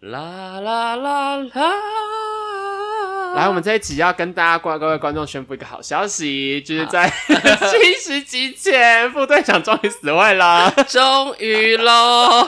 [0.00, 1.72] 啦啦啦啦！
[3.34, 10.70] 来，我们这一集要跟大家观各位观众宣布一个好消息，就是在 七十集前，副队长终于死外了。
[10.86, 12.46] 终于喽！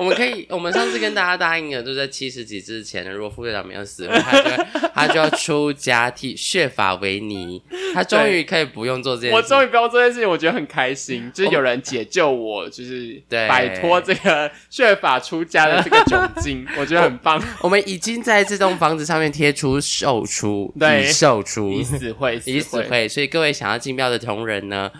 [0.00, 4.64] 我们可以，我们上次跟大家答应了，就在七十集之前，如果副队长没有死，他就
[4.94, 7.62] 他就要出家替血法为尼，
[7.92, 9.36] 他终于可以不用做这件事。
[9.36, 13.46] 我终于不用做这件事情，我觉得很开心，就是有人解救我，就是对。
[13.46, 17.42] 摆脱这个血法出家的这个窘境， 我觉得很棒。
[17.60, 21.04] 我们已经在这栋房子上面贴出“售出”，对。
[21.04, 24.90] 已售出，以死会，以死会，所以各位想要竞标的同仁呢，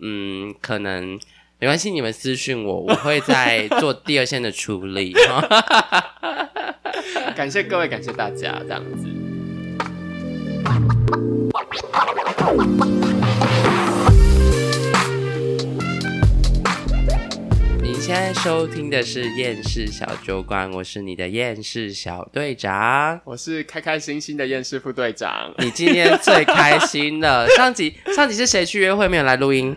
[0.00, 1.18] 嗯，可能
[1.58, 5.14] 没关系，你们私讯我，我会再做第二线的处理。
[7.34, 9.08] 感谢各位，感谢大家，这样子。
[17.82, 23.18] 你现在收听的是厌世小酒馆，我是你的厌世小队长。
[23.24, 25.54] 我是开开心心的厌世副队长。
[25.56, 27.48] 你今天最开心的。
[27.56, 29.74] 上集上集是谁去约会没有来录音？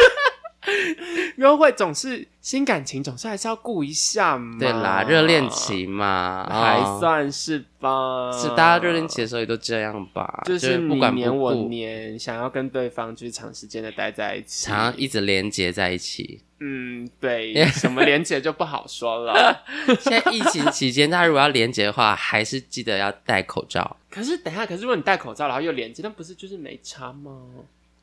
[1.36, 4.58] 约会总是新感情，总是还是要顾一下嘛。
[4.58, 8.30] 对啦，热恋期嘛，还哦算是吧。
[8.32, 14.66] 是大家热恋期的时候也都这样吧，就是不管你黏我黏，想要跟对方就是长时间的待在一起。
[14.66, 16.42] 想要一直连接在一起。
[16.62, 19.64] 嗯，对， 什么连接就不好说了。
[19.98, 27.46] 现在疫情期间，大家如果要连接的话，还是记得要戴口罩，可是等一下，可是如果你戴口罩，然后又连接，那不是就是没差吗？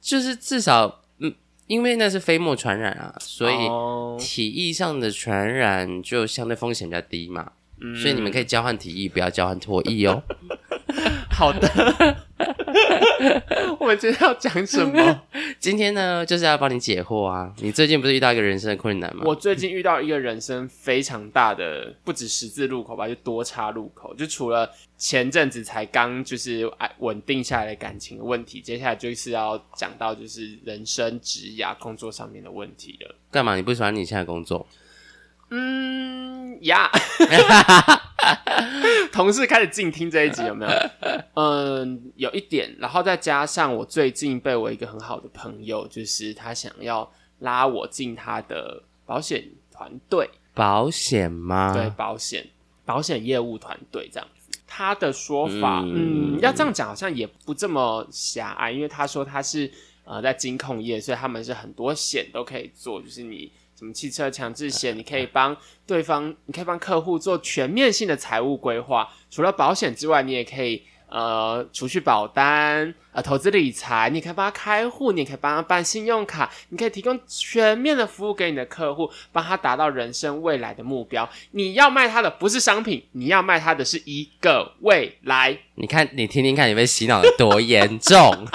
[0.02, 0.94] 就是至少，嗯，
[1.68, 7.52] 因为那是飞沫传染啊，所以哦体液上的传染就相对风险比较低嘛。
[7.80, 10.22] 嗯所以你们可以交换提议，不要交换唾液哦。
[11.30, 11.68] 好的。
[13.80, 15.22] 我们今天要讲什么？
[15.60, 17.54] 今天呢，就是要帮你解惑啊。
[17.60, 19.24] 你最近不是遇到一个人生的困难吗？
[19.26, 24.14] 我最近遇到一个人生非常大的，不止十字路口吧，就多岔路口。
[24.16, 33.16] 就除了前阵子才刚就是哎稳定下来的感情的问题，接下来就是要讲到就是人生、职涯、工作上面的问题了。
[33.32, 33.56] 干嘛？
[33.56, 34.66] 你不喜欢你现在的工作？
[35.50, 36.90] 嗯呀，
[39.12, 40.72] 同事开始静听这一集有没有？
[41.36, 47.10] 嗯，有一点，然后再加上我最近被我一个很好的朋友，就是他想要
[47.40, 51.74] 拉我进他的保险团队，保险吗？
[51.74, 52.46] 对，保险
[52.86, 54.58] 保险业务团队这样子。
[54.66, 59.72] 他的说法，嗯嗯，要这样讲好像也不这么狭隘，因为他说他是
[60.04, 65.56] 呃在金控业，所以他们是很多险都可以做，就是你什么汽车强制险，你可以帮
[65.86, 69.08] 对方，你可以帮客户做全面性的财务规划。
[69.30, 81.30] 除了保险之外，你也可以呃储蓄保单、呃投资理财，你可以帮他开户，你也可以帮他办信用卡，你可以提供全面的服务给你的客户，帮他达到人生未来的目标。
[81.52, 85.56] 你要卖他的不是商品，你要卖他的是一个未来。
[85.76, 88.48] 你看，你听听看，你被洗脑的多严重？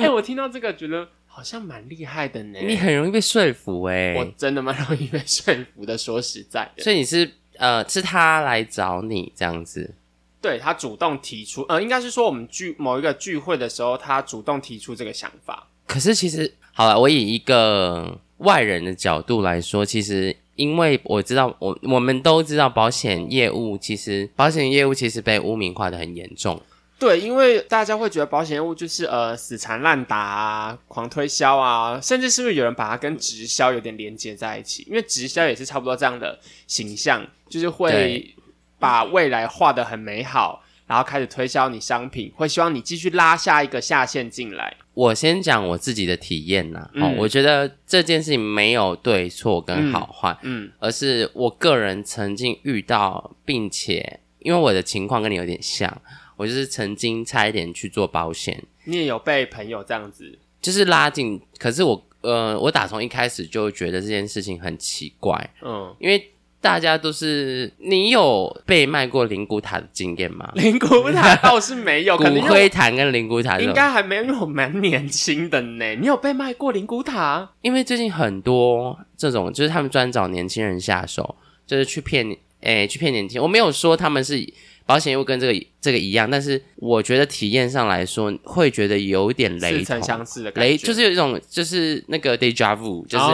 [0.00, 2.60] 哎、我听到这个觉得好像蛮厉害的呢。
[2.62, 6.84] 你很容易被说服哎、我真的蛮容易被说服的，说实在的。
[6.84, 9.94] 所以你是呃，是他来找你这样子，
[10.40, 15.66] 对他主动提出，呃，应该是说我们聚某一个聚会的时候，他主动提出这个想法。
[15.88, 26.62] 可是其实好了，我以一个外人的角度来说，其实因为我知道，我我们都知道保险业务其实保险业务其实被污名化的很严重。
[26.98, 34.86] 对，因为大家会觉得保险业务就是呃死缠烂打啊、狂推销啊，甚至是不是有人把它跟直销有点连接在一起？
[34.88, 38.34] 因为直销也是差不多这样的形象，就是会
[38.78, 44.74] 把未来画得很美好，然后开始推销你商品，会希望你继续拉下一个下线进来。
[44.94, 56.00] 我先讲我自己的体验呐，哦，嗯我觉得这件事情没有对错跟好坏，嗯而是我个人曾经遇到，并且因为我的情况跟你有点像，
[56.36, 66.30] 我就是曾经差一点去做保险，你也有被朋友这样子，就是拉进，可是我呃，我打从一开始就觉得这件事情很奇怪，嗯，因为
[66.60, 70.50] 大家都是你有被卖过灵骨塔的经验吗？
[70.54, 75.94] 灵骨塔倒是没有， 骨灰坛跟灵骨塔这应种，该还没有，因为我蛮年轻的呢。
[75.96, 77.50] 你有被卖过灵骨塔？
[77.60, 81.36] 因为最近很多这种，就是他们专找年轻人下手，
[81.66, 83.42] 就是去骗，诶、去骗年轻。
[83.42, 84.40] 我没有说他们是
[84.86, 90.02] 保险业务跟这个这个一样，但是我觉得体验上来说，会觉得有一点雷同曾。
[90.02, 93.24] 相识的感觉，雷就是有一种，就是那个 deja vu，就是、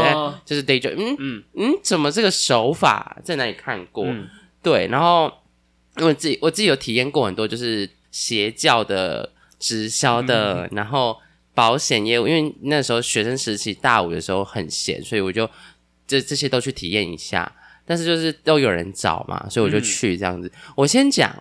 [0.44, 4.04] 就是 deja，嗯嗯嗯，怎么这个手法在哪里看过？
[4.06, 4.28] 嗯
[4.62, 5.32] 对，然后
[5.98, 11.16] 因为自己我自己有体验过很多，就是邪教的、直销的，然后
[11.54, 15.48] 保险业务，因为那时候学生时期大五的时候很闲，所以我就
[16.06, 17.50] 这这些都去体验一下。
[17.90, 20.48] 但是就是都有人找嘛，所以我就去这样子。
[20.76, 21.34] 我先讲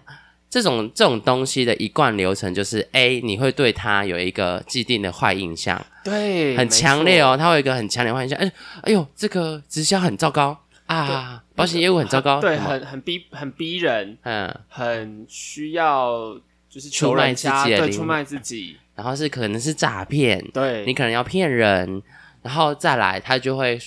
[0.49, 7.37] 这种这种东西的一贯流程，就是 A 你会对他有一个既定的坏印象，对，很强烈哦。
[7.37, 8.39] 他，会有一个很强烈的坏印象。
[8.39, 8.51] 哎
[8.81, 10.57] 哎呦，这个直销很糟糕。
[10.87, 16.35] 啊，保险业务很糟糕，对，很很逼很逼人，嗯，很需要
[16.67, 22.01] 就是出卖自己的对出卖自己，然后是可能是诈骗，对，你可能要骗人，
[22.41, 23.79] 然后再来他就会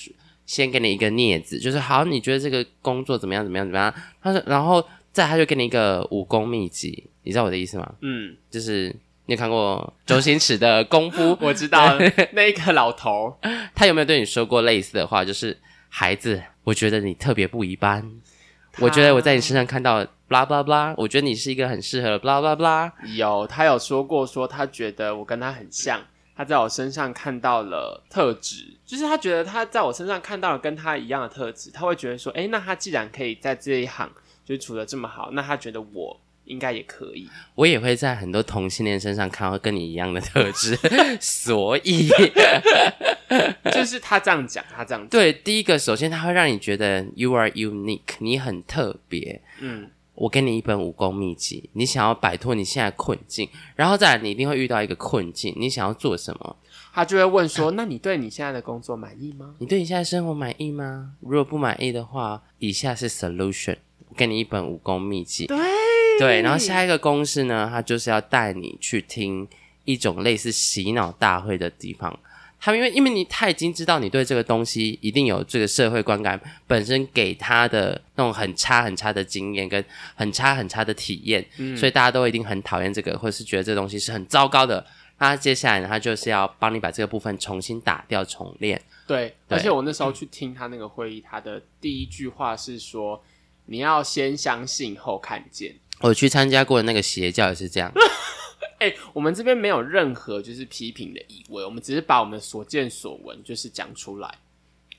[0.46, 7.94] 先给你一个镊子，就是好，你觉得这个工作怎么样怎么样怎么样，他说，然后再他就给你一个武功秘籍，你知道我的意思吗？
[8.00, 8.94] 嗯，就是
[9.26, 11.96] 你有看过周星驰的功夫， 我知道
[12.32, 13.36] 那一个老头，
[13.74, 15.24] 他有没有对你说过类似的话？
[15.24, 15.56] 就是
[15.88, 18.10] 孩子，我觉得你特别不一般，
[18.78, 22.90] 我觉得我在你身上看到 blah blah blah，我觉得你是一个很适合 blah blah blah。
[23.14, 26.00] 有他有说过，说他觉得我跟他很像，
[26.36, 34.10] 他在我身上看到了特质，就是他觉得他在我身上看到了跟他一样的特质，他会觉得说，哎，那他既然可以在这一行
[34.44, 37.28] 就处的这么好，那他觉得我应该也可以。
[37.54, 40.76] 我也会在很多同性恋身上看到跟你一样的特质，
[41.20, 42.08] 所以
[43.72, 49.40] 就是他这样讲，他这样讲，对第一个，首先他会让你觉得 you are unique，你很特别。
[49.60, 56.56] 嗯，我给你一本武功秘籍，你想要摆脱你现在困境，然后再来你一定会遇到一个困境，你想要做什么？
[56.92, 59.54] 他就会问说，那你对你现在的工作满意吗？
[59.58, 61.12] 你对你现在生活满意吗？
[61.20, 63.78] 如果不满意的话，以下是 solution，
[64.08, 65.46] 我给你一本武功秘籍。
[65.46, 65.58] 对
[66.18, 69.48] 对，然后下一个公式呢，它就是要带你去听
[69.86, 72.18] 一种类似洗脑大会的地方。
[72.64, 84.86] 他们因为因为你他已经知道你对这个东西一定有这个社会观感，本身给他的那种很差很差的经验跟很差很差的体验，嗯所以大家都一定很讨厌这个，或者是觉得这东西是很糟糕的。
[85.18, 88.80] 那接下来呢，他就是要帮你把这个部分重新打掉重练。
[89.08, 93.20] 对，对而且我那时候去听他那个会议，他的第一句话是说，
[93.66, 95.74] 你要先相信后看见。
[96.00, 97.92] 我去参加过的那个邪教也是这样，
[98.82, 104.34] 哎、我们这边没有任何就是批评的意味，我们只是把我们所见所闻就是讲出来。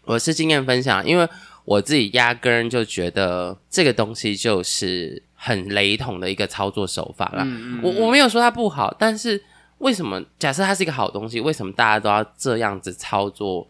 [0.06, 1.27] 我是经验分享，因为
[1.65, 7.44] 我自己压根儿就觉得这个东西就是很雷同的一个操作手法啦。
[7.45, 9.41] 嗯我我没有说它不好，但是
[9.77, 13.68] 为什么假设它是一个好东西，为什么大家都要这样子操作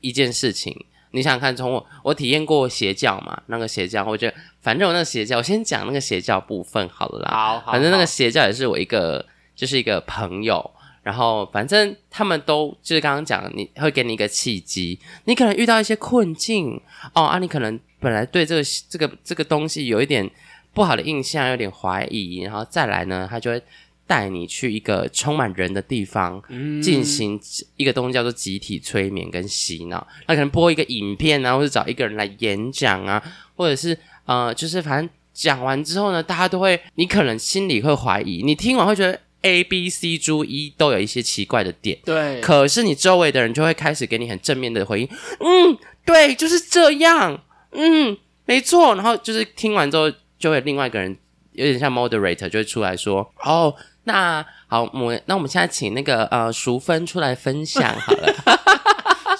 [0.00, 0.86] 一件事情？
[1.12, 7.30] 你想想看，从我我体验过邪教嘛，那个邪教，我觉得反正我那个邪教，我先讲那个邪教部分好了啦。
[7.30, 9.24] 好，好反正那个邪教也是我一个，
[9.56, 10.70] 就是一个朋友。
[11.02, 16.80] 然后反正他们都就是刚刚讲，你会给你一个契机，你可能遇到一些困境
[17.14, 20.28] 哦啊，你可能本来对这个这个这个东西有一点
[20.74, 23.62] 不好的印象，有点怀疑，然后再来呢，他就会
[24.04, 27.40] 带你去一个充满人的地方，嗯进行
[27.76, 30.04] 一个东西叫做集体催眠跟洗脑。
[30.26, 33.22] 那可能播一个影片啊，或者找一个人来演讲啊，
[33.54, 45.08] 或者是呃，就是反正讲完之后呢，大家都会，你可能心里会怀疑，你听完会觉得 A、B、C、猪、E 都有一些奇怪的点，对，可是你周围的人就会开始给你很正面的回应，
[45.38, 47.40] 嗯，对，就是这样，
[47.70, 48.96] 嗯，没错。
[48.96, 51.16] 然后就是听完之后，就会另外一个人
[51.52, 53.72] 有点像 moderator 就会出来说，哦，
[54.02, 58.34] 那好，我那我们现在请那个呃淑芬出来分享好了。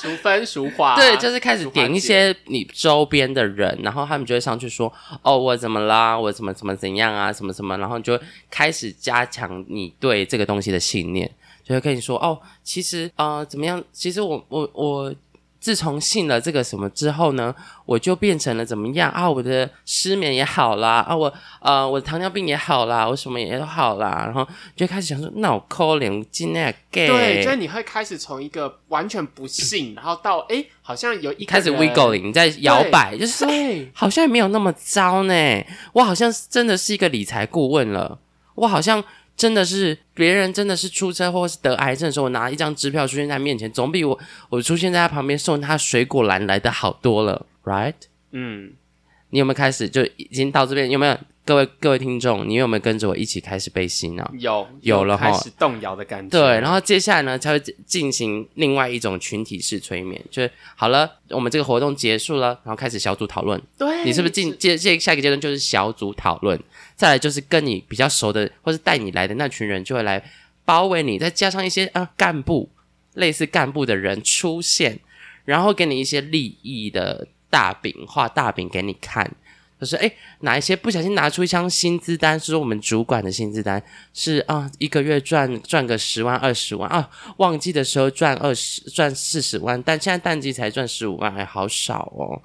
[0.06, 4.92] 淑芬、淑华，对，就是开始点一些你周边的人，然后他们就会上去说
[5.22, 6.16] ：“哦，我怎么啦？
[6.16, 7.32] 我怎么怎么怎样啊？
[7.32, 11.28] 什么什么？”然后你就开始加强你对这个东西的信念，
[11.64, 13.82] 就会跟你说：“哦，其实呃怎么样？
[13.92, 15.14] 其实我我我
[15.66, 17.52] 自从信了这个什么之后呢，
[17.86, 19.28] 我就变成了怎么样啊？
[19.28, 24.46] 我的失眠也好啦，啊，我呃我的糖尿病也好啦，我什么也都好啦。”然后
[24.76, 33.44] 就开始想说：“那我可怜今天 gay。”对，就是你会开始从一个完全不信， 然后到哎，好像有一个开始 wiggling 在摇摆，就是
[33.92, 35.34] 好像也没有那么糟呢。
[35.94, 38.16] 我好像真的是一个理财顾问了，
[38.54, 39.02] 我好像
[39.36, 47.94] 真的是别人真的是出车祸是得癌症的时候，我拿一张支票出现在他面前，总比我我出现在他旁边送他水果篮来的好多了，right？
[48.32, 48.72] 嗯，
[49.36, 50.88] 你有没有开始就已经到这边？
[50.88, 51.14] 有没有
[51.44, 54.32] 各位各位听众，你有没有跟着我一起开始背心啊？
[54.38, 63.62] 有有了哈开始动摇的感觉，对，然后接下来呢，才会进行另外一种群体式催眠，就是好了，我们这个活动结束了，然后开始小组讨论。
[63.76, 66.58] 对，你是不是进接接下一个阶段就是小组讨论，
[66.94, 70.24] 再来就是跟你比较熟的或是带你来的那群人就会来
[70.64, 72.70] 包围你，再加上一些啊干部
[73.12, 74.98] 类似干部的人出现，
[75.44, 79.30] 然后给你一些利益的大饼画大饼给你看。
[79.78, 80.10] 就是哎，
[80.40, 83.82] 哪一些不小心拿出一张薪资单，是说我们主管的薪资单
[84.12, 92.40] 是啊，一个月赚赚个十万二十万啊，旺季的时候赚二十赚四十万，但现在淡季才赚十五万，还好少哦。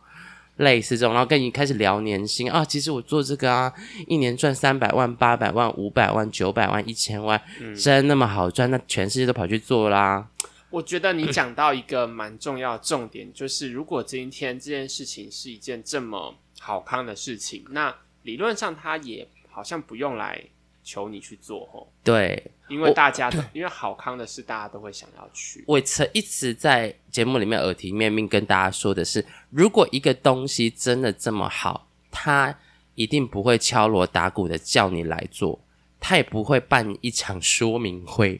[0.58, 3.74] 类似这种，然后跟你开始聊年薪啊，其实我做这个啊，
[4.08, 7.42] 一年赚三百万、八百万、五百万、九百万、一千万，
[7.82, 8.70] 真那么好赚？
[8.70, 10.28] 那全世界都跑去做啦。
[10.72, 20.42] 我觉得你讲到一个蛮重要的重点，就是如果今天这件事情是一件这么好康的事情，那理论上他也好像不用来
[20.82, 25.62] 求你去做哦，对，因为大家都因为好康的事，大家都会想要去。
[25.68, 32.58] 我曾一直在节目里面耳提面命跟大家说的是，如果一个东西真的这么好，他
[32.96, 35.60] 一定不会敲锣打鼓的叫你来做，
[36.00, 38.40] 他也不会办一场说明会，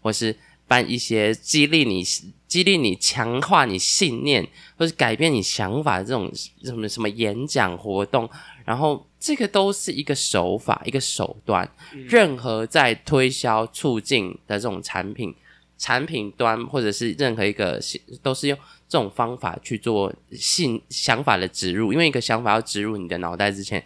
[0.00, 0.34] 或是。
[0.68, 2.02] 办一些激励你、
[2.48, 4.46] 激励你、强化你信念，
[4.76, 6.30] 或是改变你想法的这种
[6.64, 8.28] 什么什么演讲活动，
[8.64, 11.68] 然后这个都是一个手法、一个手段。
[11.92, 15.34] 任何在推销、促进的这种产品、
[15.78, 17.80] 产品端，或者是任何一个，
[18.22, 18.58] 都是用
[18.88, 21.92] 这种方法去做信想法的植入。
[21.92, 23.84] 因为一个想法要植入你的脑袋之前，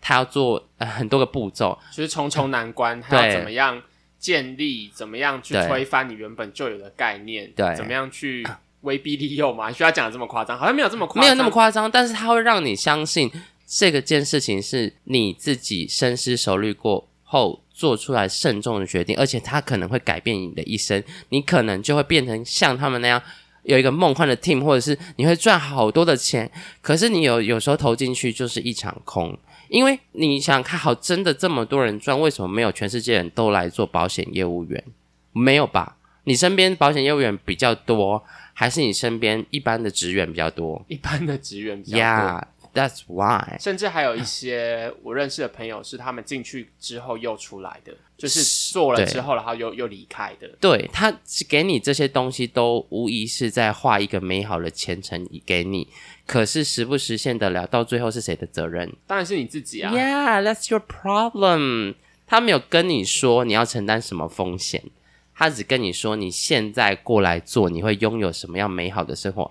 [0.00, 3.82] 他要做呃很多个步骤，就是重重难关，他要怎么样？
[4.24, 7.52] 建立怎么样去推翻你原本就有的概念？
[7.54, 8.42] 对，怎么样去
[8.80, 9.70] 威逼利诱嘛？
[9.70, 10.58] 需要讲的这么夸张？
[10.58, 13.30] 好像没有这么夸张，没有那么夸张，但是它会让你相信
[13.66, 23.20] 这个件事情是你自己深思熟虑过后做出来慎重的决定，而且它可能会改变你的一生，你可能就会变成像他们那样
[23.64, 26.50] 有一个梦幻的 team，或者是你会赚好多的钱，
[26.80, 29.38] 可是你有有时候投进去就是一场空。
[29.74, 34.84] 因为你想看好，真的这么多人赚，为什么没有全世界人都来做保险业务员？
[35.32, 35.96] 没有吧？
[36.22, 40.80] 你身边保险业务员比较多，还是你身边一般的职员比较多？
[40.86, 42.46] 一般的职员比较多。
[42.74, 50.48] That's why，甚至还有一些我认识的朋友是他们进去之后又出来的，就是做了之后然后又又离开的。
[50.60, 51.16] 对他
[51.48, 55.86] 给你这些东西，都无疑是在画一个美好的前程给你。
[56.26, 58.92] 可是实不实现得了，到最后是谁的责任？
[59.06, 59.92] 当然是你自己啊。
[59.94, 61.94] Yeah，that's your problem。
[62.26, 64.82] 他没有跟你说你要承担什么风险，
[65.36, 69.48] 他只跟你说你现在过来做，你会拥有什么样美好的生活。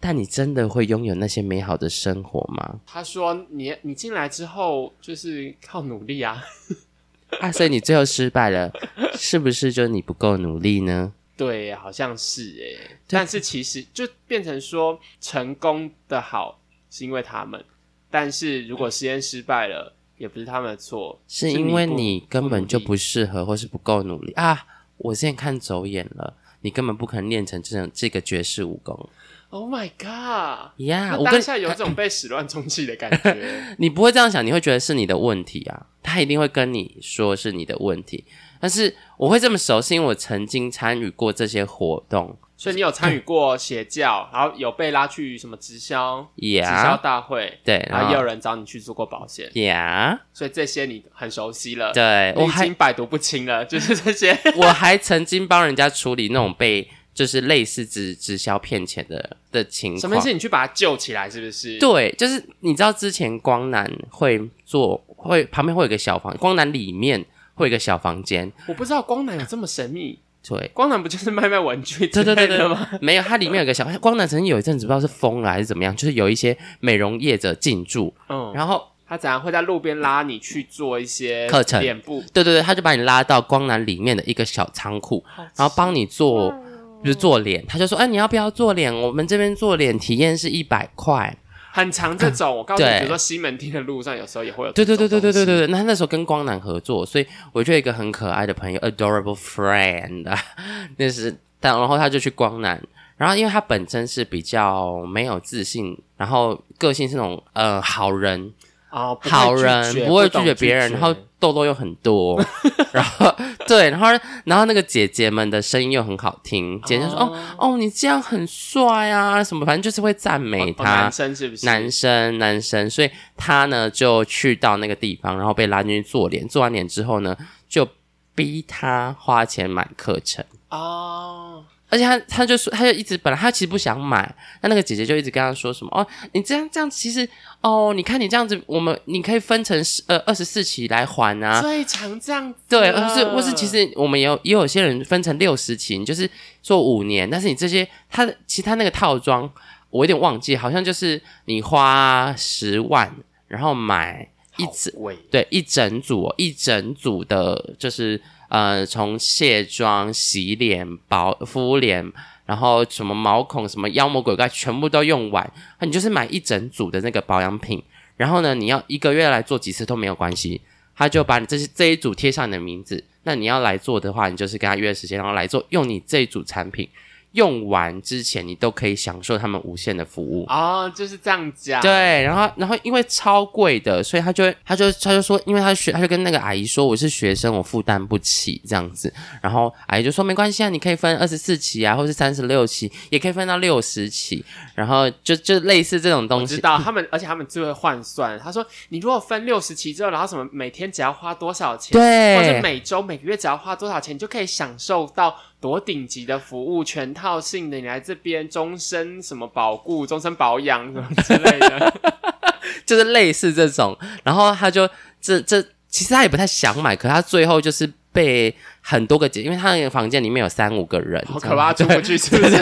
[0.00, 2.80] 但你真的会拥有那些美好的生活吗？
[2.86, 6.42] 他说：“你你进来之后就是靠努力啊，
[7.40, 8.72] 啊，所以你最后失败了，
[9.14, 12.98] 是不是就你不够努力呢？”对，好像是诶。
[13.06, 17.64] 但是其实就变成说，成功的好是因为他们，
[18.10, 24.66] 但是如果实验失败了，也不是他们的错，是因为你根本就不适合，或是不够努力啊！
[24.96, 29.08] 我现在看走眼了，你根本不可能练成这种这个绝世武功。
[29.50, 30.72] Oh my god！
[30.76, 33.34] 呀，我当下有种被始乱终弃的感觉。
[33.78, 35.86] 你不会这样想，你会觉得是你的问题啊。
[36.02, 38.26] 他一定会跟你说是你的问题。
[38.60, 42.36] 但是我会这么熟，是因为我曾经参与过这些活动。
[42.58, 50.18] 所以你有参与过邪教， 然后有被拉去什么直销、直销大会，对，然后也有人找你去做过保险，Yeah。
[50.34, 54.36] 所以这些你很熟悉了，对我已经百毒不侵了，就是这些。
[54.56, 56.90] 我还曾经帮人家处理那种被。
[57.18, 61.76] 就是类似直直销骗钱的的情况，什么事你去把他救起来，是不是？
[61.80, 67.18] 对，就是你知道之前光南会做，会旁边会有个小房，光南里面
[67.54, 68.52] 会有一个小房间。
[68.68, 70.20] 我不知道光南有这么神秘。
[70.48, 72.88] 对，光南不就是卖卖玩具对对对的吗？
[73.00, 82.22] 没有，它里面有个小光南曾经有一阵子不知道是疯了还是怎么样，就是有一些美容业者进驻，嗯，然后他怎样会在路边拉你去做一些课程脸部？
[82.32, 85.24] 对对对，他就把你拉到光南里面的一个小仓库，
[85.56, 86.54] 然后帮你做。
[87.02, 88.94] 就是做脸，他就说：“哎，你要不要做脸？
[88.94, 91.36] 我们这边做脸体验是一百块，
[91.72, 92.56] 很长这种。
[92.56, 94.72] 我告诉你，比如说西门町的路上，有时候也会有。
[94.72, 95.66] 对对对对对对对对。
[95.68, 100.24] 那那时候跟光南合作，所以我就一个很可爱的朋友，adorable friend，
[100.96, 102.82] 那是但然后他就去光南，
[103.16, 108.52] 然后因为他本身是比较没有自信，然后个性是那种呃好人。”
[108.90, 112.42] 哦，好人不会拒绝别人，然后痘痘又很多，
[112.90, 113.26] 然后
[113.68, 114.06] 对，然后
[114.44, 121.66] 然后那个姐姐们的声音又很好听，姐姐说哦哦，你这样很帅啊，什么反正就是会赞美他，男生是不是？
[121.66, 127.36] 男生男生，所以他呢就去到那个地方，然后被拉进去做脸，做完脸之后呢，
[127.68, 127.86] 就
[128.34, 131.47] 逼他花钱买课程哦。
[131.90, 134.22] 而且他他就说，他就一直本来他其实不想买，
[134.60, 137.26] 那那个姐姐就一直跟他说什么哦，你这样这样其实
[137.62, 146.30] 哦，你看你这样子，我们你可以分成十呃二十四期来还啊，最长这样子对，而是或是其实我们也有也有些人分成六十期，就是
[146.62, 149.50] 做五年，但是你这些他的其他那个套装
[149.88, 153.10] 我有点忘记，好像就是你花十万，
[153.46, 154.28] 然后买
[154.58, 154.92] 一整
[155.30, 158.20] 对一整组一整组的，就是。
[158.48, 162.10] 呃，从卸妆、洗脸、保敷脸，
[162.46, 167.82] 然后什么毛孔、什么妖魔鬼怪全部都用完，那你就是买一整组的那个保养品，
[168.16, 170.60] 然后呢，你要一个月来做几次都没有关系，
[170.96, 173.04] 他就把你这些这一组贴上你的名字。
[173.24, 176.88] 那你要来做的话，你就是跟他约时间，然后来做，用你这一组产品。
[177.32, 181.80] 用完之前，你都可以享受他们无限的服务哦，就是这样讲。
[181.82, 189.12] 对，然后，然后因为超贵的，所以他就他就他就说，因为他学，他就跟那个阿姨说，我是学生，我负担不起这样子。
[189.42, 194.44] 然后阿姨就说，没关系啊，你可以分二十四期啊，或是三十六期，也可以分到六十期。
[194.74, 196.54] 然后就就类似这种东西。
[196.54, 198.38] 知道他们，而且他们就会换算。
[198.38, 205.36] 他说，你如果分六十期之后，然后什么每天只要花多少钱，对，或者每周每个月只要花多少钱，你就可以享受到。
[205.60, 211.94] 多顶级的服务，全套性的，你来这边终身什么保固、终身保养什么之类的，
[212.86, 213.98] 就是类似这种。
[214.22, 214.88] 然后他就
[215.20, 222.56] 这这，其实他也不太想买，可他最后就是被很多个姐，因为他那个房间里面有三五个人，好可怕，出不去，是不是？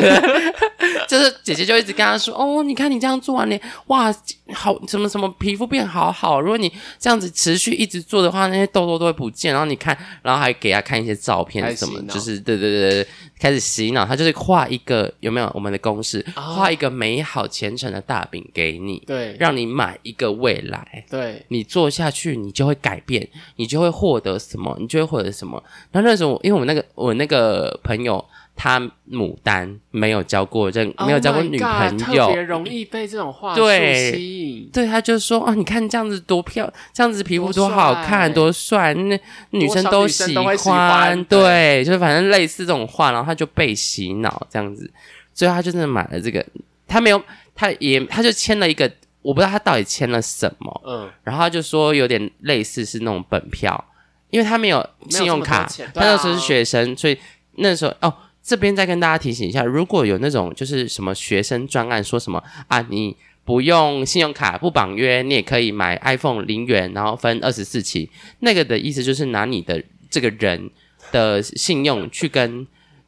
[1.09, 4.13] 就是姐姐就一直跟他说：“哦，你看你这样做完脸，哇，
[4.53, 6.41] 好什么什么皮肤变好好。
[6.41, 9.53] 如果你这样子持续一直做的话，那些痘痘都会不见。
[9.53, 13.09] 然后你看，然后还给他看一些照片什么，就是对对对对，
[13.39, 14.05] 开始洗脑。
[14.05, 21.05] 他就是画一个有没有我们的公式，画一个美好前程的大饼给你，对，让你买一个未来。
[21.09, 25.63] 对，你做下去，你就会改变，你就会获得什么，你就会获得什么。
[25.91, 28.25] 然后那时候，因为我那个我那个朋友。
[28.59, 34.71] 他牡丹没有交过任，没有交过女朋友，特别容易被这种话术吸引。
[34.73, 39.21] 对，他就说：“啊，你看这样子多漂，这样子皮肤多好看，多帅，那
[39.51, 40.35] 女生都喜
[40.65, 44.91] 欢。”对，就是反正类似这种话，然后他就被洗脑这样子，
[45.35, 46.45] 最后他就真的买了这个。
[46.89, 47.23] 他没有，
[47.55, 50.83] 他也他就签了一个，我不知道他到底签了什么。
[50.87, 53.85] 嗯，然后他就说有点类似是那种本票，
[54.31, 57.19] 因为他没有信用卡，他那时候是学生，所以
[57.57, 58.13] 那时候哦。
[58.47, 70.71] 这边再跟大家提醒一下，如果有那种就是什么学生专案，说什么啊，你不用信用卡不绑约，你也可以买 iPhone 零元，然后分二十四期，那个的意思就是拿你的这个人
[71.11, 72.65] 的信用去跟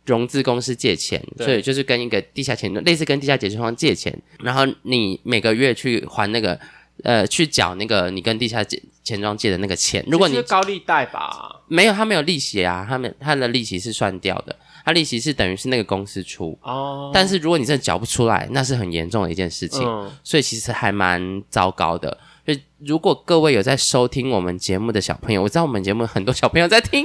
[0.07, 6.59] 融资公司借钱，所以就是跟一个地下钱类似跟地下钱庄借钱，然后你每个月去还那个
[7.05, 14.57] 呃去缴那个你跟地下钱钱庄借的那个钱，如果你高利贷吧，没有他没有利息啊，他们他的利息是算掉的。
[14.89, 19.83] 他利息是等于是那个公司出哦，但是如果你真的缴不出来，那是很严重的一件事情，
[20.25, 22.17] 所以其实还蛮糟糕的。
[22.47, 27.05] 所以如果各位有在收听我们节目的小朋友，我知道我们节目很多小朋友在听，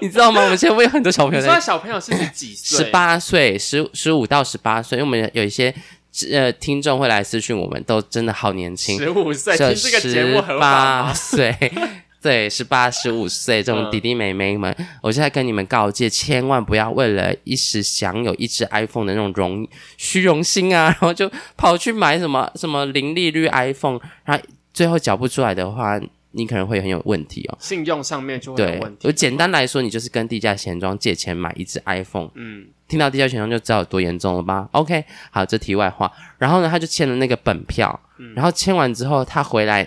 [0.00, 0.44] 你知道吗？
[0.44, 1.44] 我们节目有很多小朋友。
[1.44, 2.84] 说小朋友是几岁？
[2.84, 5.74] 十八岁，十十五到十八岁，因为我们有一些
[6.30, 11.52] 呃听众会来私讯，我们都真的好年轻，十五岁听这个节目很八岁。
[12.24, 27.58] 对，十八、十五岁这种弟弟妹妹们，我现在跟你们告诫，千万不要为了一时享有一只 iPhone 的那种荣虚荣心啊， 然后就跑去买什么什么零利率 iPhone，然后最后缴不出来的话，你可能会很有问题哦。
[27.60, 29.06] 信用上面就会有问题。
[29.06, 32.30] 我简单来说，你就是跟地下钱庄借钱买一只 iPhone。
[32.36, 36.10] 嗯，听到地下钱庄就知道有多严重了吧？OK，好，这题外话。
[36.38, 38.00] 然后呢，他就签了那个本票，
[38.34, 39.86] 然后签完之后，他回来。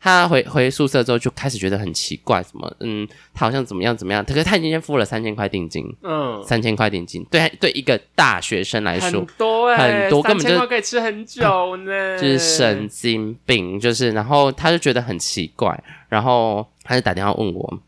[0.00, 17.78] 他回回宿舍之后就开始觉得很奇怪，什么嗯，他好像怎么样怎么样，可是他已经先付了三千块定金，嗯，三千块定金，对对一个大学生来说很多很多，根本就可以吃很久呢， 就是神经病，就是然后他就觉得很奇怪，然后他就打电话问我。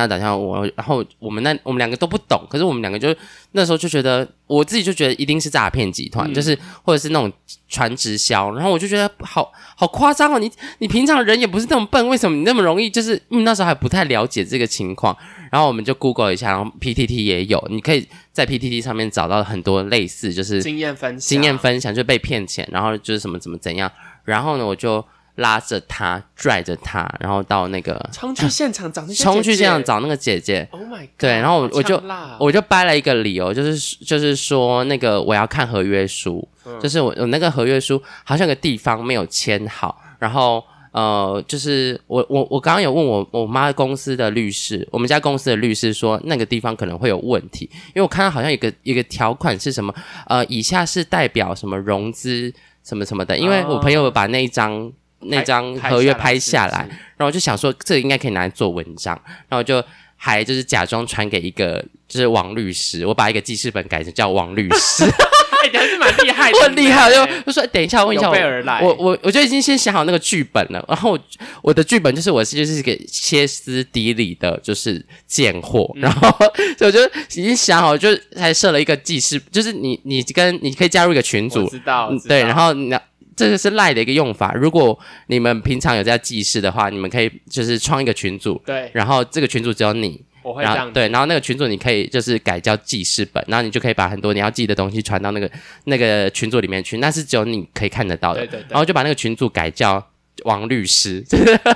[0.00, 3.14] 他打电话我，然后我们那我们两个都不懂，可是我们两个就
[3.52, 7.30] 那时候就觉得，我自己就觉得一定是诈骗集团，就是或者是那种
[7.68, 12.88] 传直销，然后我就觉得好好夸张哦，你你平常人也不是那么笨，为什么你那么容易？
[12.88, 15.16] 就是因为那时候还不太了解这个情况，
[15.50, 23.92] 然后我们就 Google 一下，然后 PTT 也有，你可以在 PTT 上面找到很多类似，就是经验分享，经验分享就被骗钱，然后就是什么怎么怎样，
[24.24, 25.04] 然后呢我就。
[25.36, 30.68] 拉着他，拽着他，然后到那个冲去现场找那 冲去现场找那个姐姐。
[30.70, 31.08] Oh my god！
[31.16, 32.02] 对，然后我我就
[32.38, 36.46] 我就掰了一个理由，就是就是说那个我要看合约书，
[36.82, 49.94] 就是我我那个合约书好像有个地方没有签好，然后呃，就是我我我刚刚有问我我妈公司的律师，我们家公司的律师说那个地方可能会有问题，因为我看到好像有个一个条款是什么
[50.26, 52.52] 呃，以下是代表什么融资
[52.84, 54.92] 什么什么的，因为我朋友把那一张。
[55.24, 56.78] 那张合约拍下来，
[57.16, 59.82] 然后我就想说，这个应该可以拿来做文章，然后就
[60.16, 65.04] 还就是假装传给一个就是王律师，我把一个记事本改成叫王律师，
[65.62, 66.42] 哎，还是蛮厉害。
[66.42, 68.34] 害的， 我很厉害，我就就说等一下，问一下我
[68.80, 71.20] 我我我就已经先想好那个剧本了，然后我
[71.62, 76.28] 我的剧本就是我是就是一个歇斯底里的，就是贱货，嗯然后
[76.76, 82.92] 所以我就已经想好，就还设了一个记事，就是你你跟你可以加入一个群组我，知道，对，然后你
[83.36, 95.50] 这个是赖的一个用法，如果你们平常有在记事的话，你们可以就是创一个群组，对，然后这个群组只有你，我会这样子，然后对，然后那个群组你可以就是改叫记事本，然后你就可以把很多你要记的东西传到那个
[95.84, 98.40] 那个群组里面去，那是只有你可以看得到的。
[98.40, 98.66] 对对对。
[98.70, 100.04] 然后就把那个群组改叫
[100.44, 101.22] 王律师，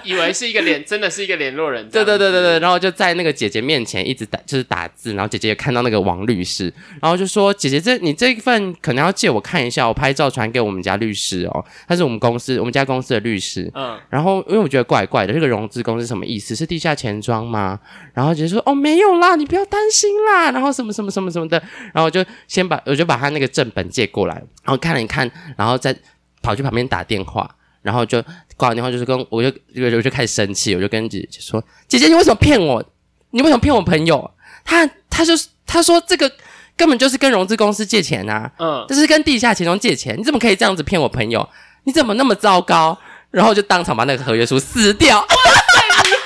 [0.02, 16.56] 以为是一个联，真的是一个联络人，对对对对对，然后就在那个姐姐面前一直打就是打字，然后姐姐也看到那个王律师，然后就说姐姐这你这一份可能要借我看一下，我拍照传给我们家律师哦，他是我们公司我们家公司的律师，嗯，然后因为我觉得怪怪的，这个融资公司什么意思？
[16.56, 17.78] 是地下钱庄吗？
[18.14, 25.94] 然后姐姐说哦没有啦，你不要担心啦，然后什么什么什么什么的，然后我就先把我就把他那个正本借过来，然后看了一看，然后再
[26.42, 27.55] 跑去旁边打电话，
[27.86, 28.20] 然后就
[28.56, 32.84] 挂完电话就是跟我就我就我就开始生气，我就跟姐姐说姐姐你为什么骗我？
[33.30, 34.28] 你为什么骗我朋友？
[34.64, 36.30] 他他就是他说这个
[36.76, 41.48] 根本就是跟融资公司借钱啊，嗯，这是跟地下钱庄借钱，你怎么可以这样子骗我朋友？
[41.84, 42.98] 你怎么那么糟糕？
[43.30, 45.24] 然后就当场把那个合约书撕掉，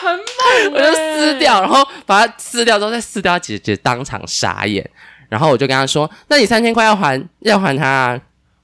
[0.01, 4.89] 很猛，我就撕掉，然后把它撕掉之后再撕掉，姐姐当场傻眼。
[5.29, 8.21] 然后我就跟她说：“那你三千块要还，要还他、啊。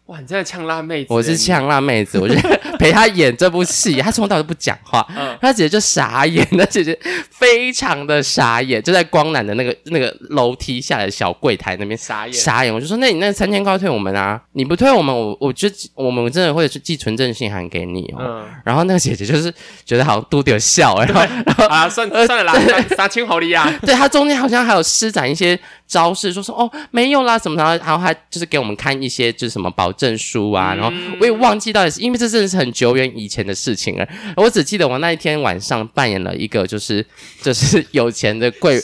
[0.07, 2.35] 哇，你真的呛辣妹子，我是，呛辣妹子，我就
[2.79, 4.01] 陪她演这部戏。
[4.01, 6.97] 她从头到尾都不讲话，嗯，她姐姐就傻眼，她姐姐
[7.29, 14.41] 非常的傻眼，就在光南的那个那个楼梯下的小柜台那边傻眼，傻眼，我就说，那你那三千块退我们啊？
[14.53, 18.19] 你不退我们，我我就我们真的会寄存证信函给你哦。
[18.21, 19.53] 嗯，然后那个姐姐就是
[19.85, 37.05] 觉得好像嘟点笑，然后然后啊，算算了啦，三三千好利啊，对她中间好像还有施展一些招式，说说哦没有啦什么，然后然后还就是给我们看一些就是什么保证书啊，然后我也忘记到底是因为这真的是很久远以前的事情了，我只记得我那一天晚上扮演了一个就是
[37.43, 38.81] 就是有钱的贵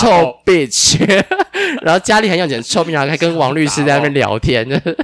[0.00, 0.98] 臭哦，bitch，
[1.82, 4.96] 然后家里很有钱的臭 bitch，然后还跟王律师在那边聊天，就是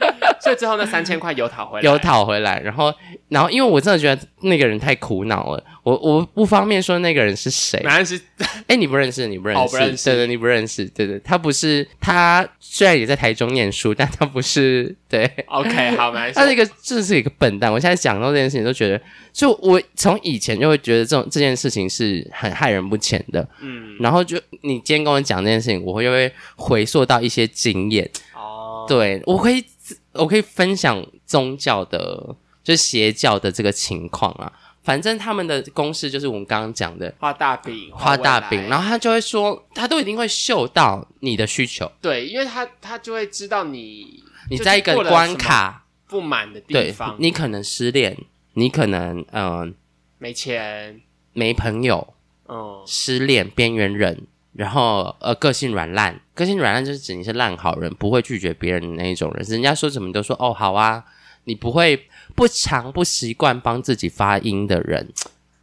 [0.40, 2.92] 所以最后那三千块有讨回来，有讨回来，然后
[3.28, 8.22] 然后因为我真的觉得那个人太苦恼了，我我不方便说那个人是谁反正是，
[8.68, 15.28] 哎，你不认识，你不认识，哦我不认识对对，你不认识，对对，他不是他虽然也在台中念书，但他不是 对。
[15.46, 17.72] OK，好，没关系他是一个，真的是一个笨蛋。
[17.72, 19.00] 我现在讲到这件事情，都觉得，
[19.32, 23.46] 就我从以前就会觉得这种这件事情是很害人不浅的。
[23.60, 28.08] 嗯，然后就你今天跟我讲这件事情，我会就会回溯到一些经验。
[28.34, 29.64] 哦，对我可以，
[30.12, 34.52] 我可以分享宗教的，就是邪教的这个情况啊。
[34.82, 48.16] 反正他们的公式就是我们刚刚讲的画大饼，画大饼，然后他就会说，他都一定会嗅到你的需求，对，因为他他就会知道你你在一个关卡，不满的地方，你可能失恋，
[48.54, 49.68] 你可能嗯、呃
[50.16, 51.02] 没钱，
[51.34, 52.14] 没朋友，
[52.48, 54.26] 嗯，失恋边缘人，
[54.58, 61.04] 然后呃个性软烂，个性软烂就是指你是烂好人，不会拒绝别人的那一种人，人家说什么你都说哦好啊，
[61.44, 65.10] 你不会不常不习惯帮自己发音的人，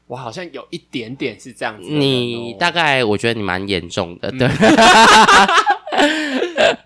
[0.07, 4.47] 我好像有一点点是这样子你大概我觉得你蛮严重的，对，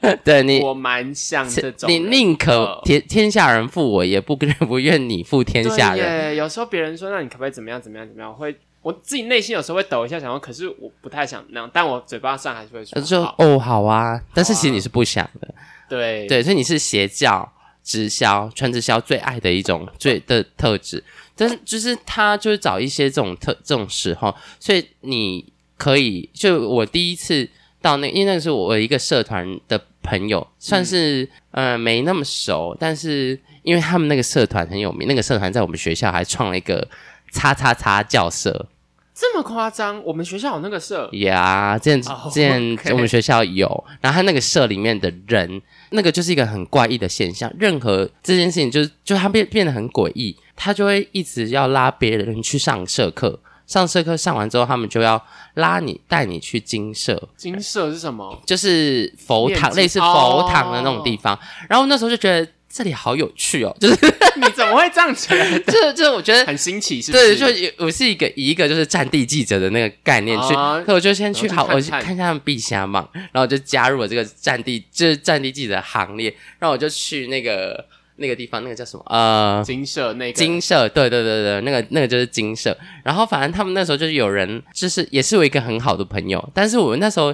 [0.25, 0.61] 对你。
[0.61, 6.31] 我蛮像这种你人，宁可呃天天下人负我，也不 不愿你负天下人。
[6.31, 8.31] 耶有时候别人说，那你可不可以怎么样怎么样怎么样？
[8.31, 13.05] 我会我自己内心有时候会抖一下，想说，可是我不太想那样，但我嘴巴上还是会说好。
[13.05, 15.53] 就哦好啊，但是其实你是不想的，
[15.89, 16.25] 对。
[16.27, 17.51] 对，所以你是邪教、
[17.83, 21.03] 直销、全直销最爱的一种最的特质，
[21.35, 27.47] 但是就是他就是找一些这种特这种时候，所以你可以就我第一次
[27.81, 36.87] 到那，因为那个是我一个社团的朋友，算是、呃没那么熟，但是因为他们那个社团很有名，那个社团在我们学校还创了一个
[37.31, 38.67] 叉叉叉教社。
[39.13, 40.01] 这么夸张？
[40.05, 47.51] 我们学校有那个社，呀之前哦之前 OK 我们学校有，然后他那个社里面的人，那个就是一个很怪异的现象。
[47.59, 53.37] 任何这件事情就是，就他变变得很诡异，他就会一直要拉别人去上社课，
[53.67, 55.21] 上社课上完之后，他们就要
[55.55, 58.41] 拉你带你去金社，金社是什么？
[58.45, 61.37] 就是佛堂，类似佛堂的那种地方。
[61.67, 63.95] 然后那时候就觉得这里好有趣哦， 就是
[64.35, 65.59] 你怎么会这样觉得？
[65.61, 67.35] 这 这我觉得很新奇，是不是？
[67.35, 76.29] 对，就我是一个以一个就是战地记者的那个概念去，啊所以我就先去好，我去看一下他们避虾嘛，然后我就加入了这个战地，就是战地记者的行列，
[76.59, 77.83] 然后我就去那个
[78.17, 79.03] 那个地方，那个叫什么？
[79.07, 82.77] 呃，金社那个金社，对对对对，那个那个就是金社。
[83.03, 87.33] 然后反正他们那时候就是有人，就是也是我一个很好的朋友，但是我们那时候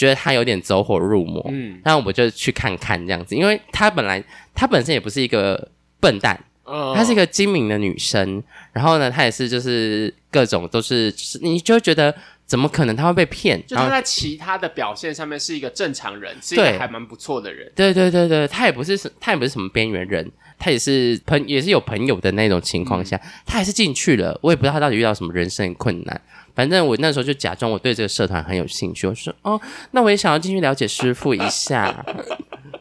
[0.00, 5.68] 觉得他有点走火入魔，嗯，那我们就去看看这样子，因为她本来她本身也不是一个
[6.00, 12.14] 笨蛋，哦她是一个精明的女生，然后呢，她也是就是各种都是，就是你就觉得
[12.46, 13.62] 怎么可能她会被骗？
[13.66, 17.70] 就他在其他的表现上面是一个正常人，是一个对还蛮不错的人。
[17.76, 20.26] 对对对对，她也不是什她也不是什么边缘人，
[20.58, 24.38] 她也是朋也是有朋友的那种情况下，她还是进去了。
[24.42, 26.18] 我也不知道她到底遇到什么人生困难。
[26.54, 29.60] 反正我那时候就假装我对这个社团很有兴趣，我说哦，
[29.92, 32.04] 那我也想要进去了解师傅一下，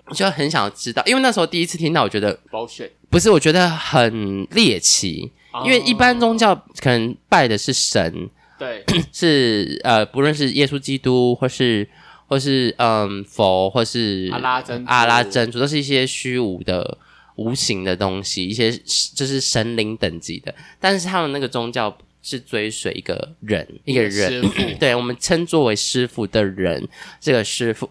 [0.06, 5.32] 我 就很想要知道，因为那时候第一次听到，我觉得 bullshit，不是，我觉得很猎奇，
[5.64, 11.88] 因为一般宗教可能拜的是神，对， 是呃，不论是耶稣基督，或是
[12.28, 16.98] 或是嗯佛，或是阿拉真阿拉真主，都是一些虚无的、
[17.36, 18.72] 无形的东西，一些
[19.16, 20.54] 就是神灵等级的。
[20.80, 26.88] 但是他们那个宗教是追随一个人，一个人师傅， 对我们称作为师傅的人，
[27.20, 27.90] 这个师傅。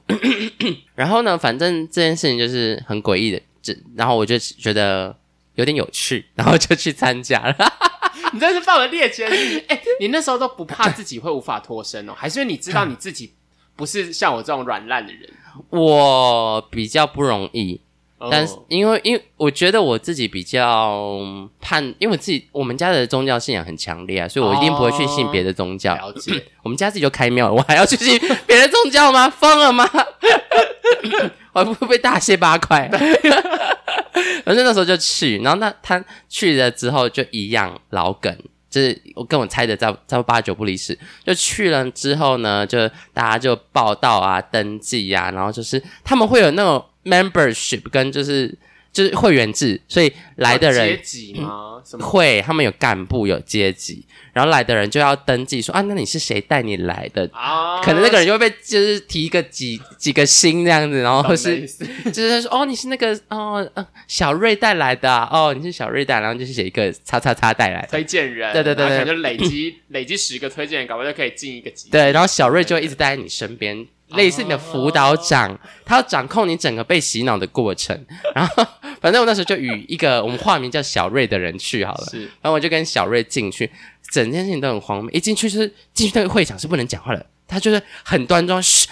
[0.94, 5.16] 然后呢，反正这件事情就是很诡异的，这然后我就觉得
[5.54, 7.56] 有点有趣， 然后就去参加了。
[8.32, 9.64] 你真是放了猎奇的心。
[9.68, 12.12] 哎、你那时候都不怕自己会无法脱身哦？
[12.14, 13.32] 还是因为你知道你自己
[13.74, 15.30] 不是像我这种软烂的人？
[15.70, 17.87] 我比较不容易，哦
[18.30, 21.18] 但是因为因为我觉得我自己比较
[21.60, 25.94] 判，因为我自己我们家的宗教信仰很强烈啊，所以我一定不会去信别的宗教。
[25.94, 26.32] 了解，
[26.64, 29.30] 我们家自己就开庙了，我还要去信别的宗教吗？
[29.30, 29.88] 疯了吗？
[31.52, 32.88] 我还不会被大卸八块。
[34.44, 38.36] 反正那时候就去，然后那他去了之后就一样老梗，
[38.68, 40.98] 就是我跟我猜的差差不多八九不离十。
[41.24, 48.56] 就去了之后呢，就大家就报道啊、登记啊，然后就是他们会有那种 membership 跟就是
[48.92, 51.80] 就是会员制，所以来的人阶级吗？
[51.84, 52.04] 什么？
[52.04, 57.28] 会，他们有干部有阶级，然后来的人就要登记说啊，那你是谁带你来的？
[57.32, 61.60] 啊，可能那个人就会被就是提一个几几个星这样子，然后懂是
[62.10, 71.88] 就是说哦你是那个哦呃小瑞带来的啊、哦你是小瑞带，然后就是写一个叉叉叉带来的，推荐人，对对对就累积累积十个推荐人，搞不好就可以进一个级。
[71.90, 73.86] 对，然后小瑞就会一直待在你身边。
[74.10, 78.06] 类似你的辅导长，他要掌控你整个被洗脑的过程。
[78.34, 78.66] 然后，
[79.00, 82.06] 反正我那时候就与一个我们化名叫小瑞的人去好了。
[82.10, 83.70] 是然后我就跟小瑞进去，
[84.10, 85.10] 整件事情都很荒谬。
[85.10, 88.88] 一进去就是进去那个会场是不能讲话的，他就是很端庄，嘘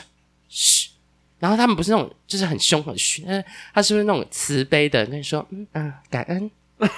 [0.48, 0.90] 嘘。
[1.38, 6.88] 然后他们不是那种就是很凶很嘘，但是他是不是那种慈悲的跟你说，嗯嗯，感恩，嗯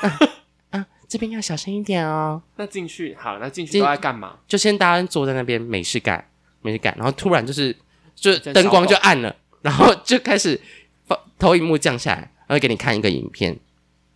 [0.71, 2.41] 嗯， 这边要小声一点哦。
[2.55, 4.37] 那进去好，那进去进都在干嘛？
[4.47, 6.25] 就先大家坐在那边没事干，
[6.63, 7.77] 没事干，然后突然就是
[8.21, 10.61] 就灯光就暗了， 然后就开始
[11.07, 13.59] 放投影幕降下来，然后给你看一个影片，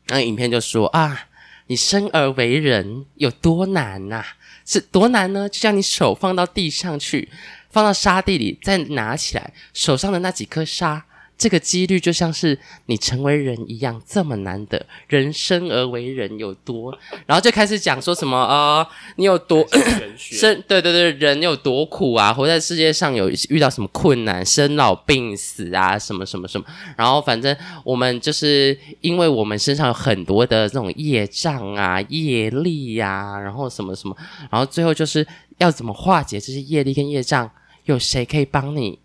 [0.09, 1.29] 那个影片就说啊，
[1.67, 4.25] 你生而为人有多难呐、
[4.67, 5.49] 是多难呢？
[5.49, 7.29] 就像你手放到地上去，
[7.71, 11.07] 放到沙地里，再拿起来，手上的那几颗沙。
[11.43, 19.67] 这个几率就像是你成为人一样这么难得，人生而为人有多，然后就开始讲说什么呃，你有多
[20.17, 26.65] 生对对对，人有多苦啊，活在世界上有遇到什么困难，生老病死啊，什么什么什么。
[26.97, 34.17] 然后反正我们就是因为我们身上有很多的这种业障啊、业力呀、然后什么什么，
[34.49, 35.27] 然后最后就是
[35.59, 37.51] 要怎么化解这些业力跟业障，
[37.87, 39.01] 有谁可以帮你？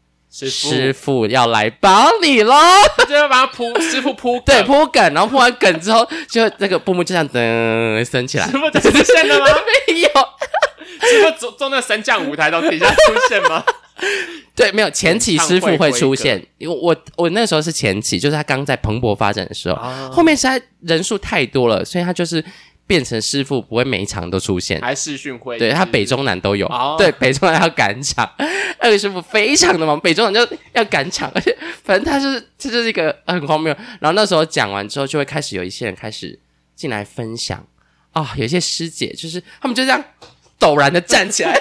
[0.46, 2.54] 师傅要来帮你喽！
[3.10, 8.58] 就要把他铺 师傅铺对，梗铺梗，然后铺完梗之后，就那个布幕就这样噔升起来师。
[8.58, 9.46] 傅就出现了吗？
[9.88, 13.64] 没有，师傅坐坐那个升降舞台到底下出现吗？
[14.56, 22.44] 对，没有前期师傅会出演现，因为我我那时候是前期，就是他刚在蓬勃发展的时候，啊后面实在人数太多了，所以他就是
[22.88, 24.82] 变成师傅不会每一场都出现。
[24.82, 25.60] 还视讯会？
[25.60, 26.96] 对他北中南都有，哦。
[26.98, 28.28] 对北中南要赶场，
[28.82, 33.72] 那个师傅非常的忙，北中南就要赶场， 而且反正他就是这就是一个很荒谬。
[34.00, 36.40] 然后那时候讲完之后，就会开始有一些人开始
[36.76, 37.64] 进来分享。
[38.14, 40.04] 啊、有一些师姐就是他们就这样
[40.60, 41.56] 陡然的站起来，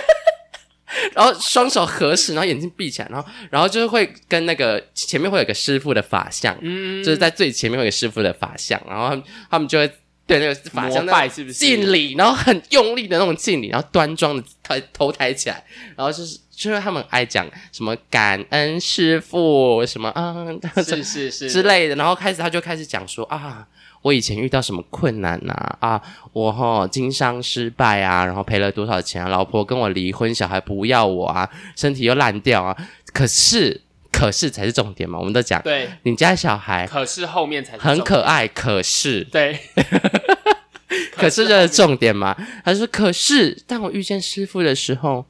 [1.15, 9.91] 然后双手合十，然后眼睛闭起来，然后然后就是会跟那个前面会有一个师傅的法相，嗯，就是在最前面会有一个师傅的法相，然后他们他们就会
[10.27, 15.65] 对那个法拜是不是敬礼，然后很用力的那种敬礼，然后端庄的抬头抬起来，
[15.97, 20.47] 然后就是就是他们爱讲什么感恩师傅什么啊
[20.83, 23.67] 是是是之类的，然后开始他就开始讲说啊。
[24.03, 26.01] 我以前遇到什么困难呐、啊？
[26.33, 29.29] 我哈经商失败啊，然后赔了多少钱啊？
[29.29, 32.77] 老婆跟我离婚，小孩不要我啊，身体又烂掉啊。
[33.13, 33.81] 可是，
[34.13, 35.19] 可是才是重点嘛。
[35.19, 39.59] 我们都讲，对，你家小孩可是后面才是很可爱，可是对，
[41.19, 42.37] 可是这是重点嘛？
[42.65, 45.25] 他说：“可是当我遇见师傅的时候，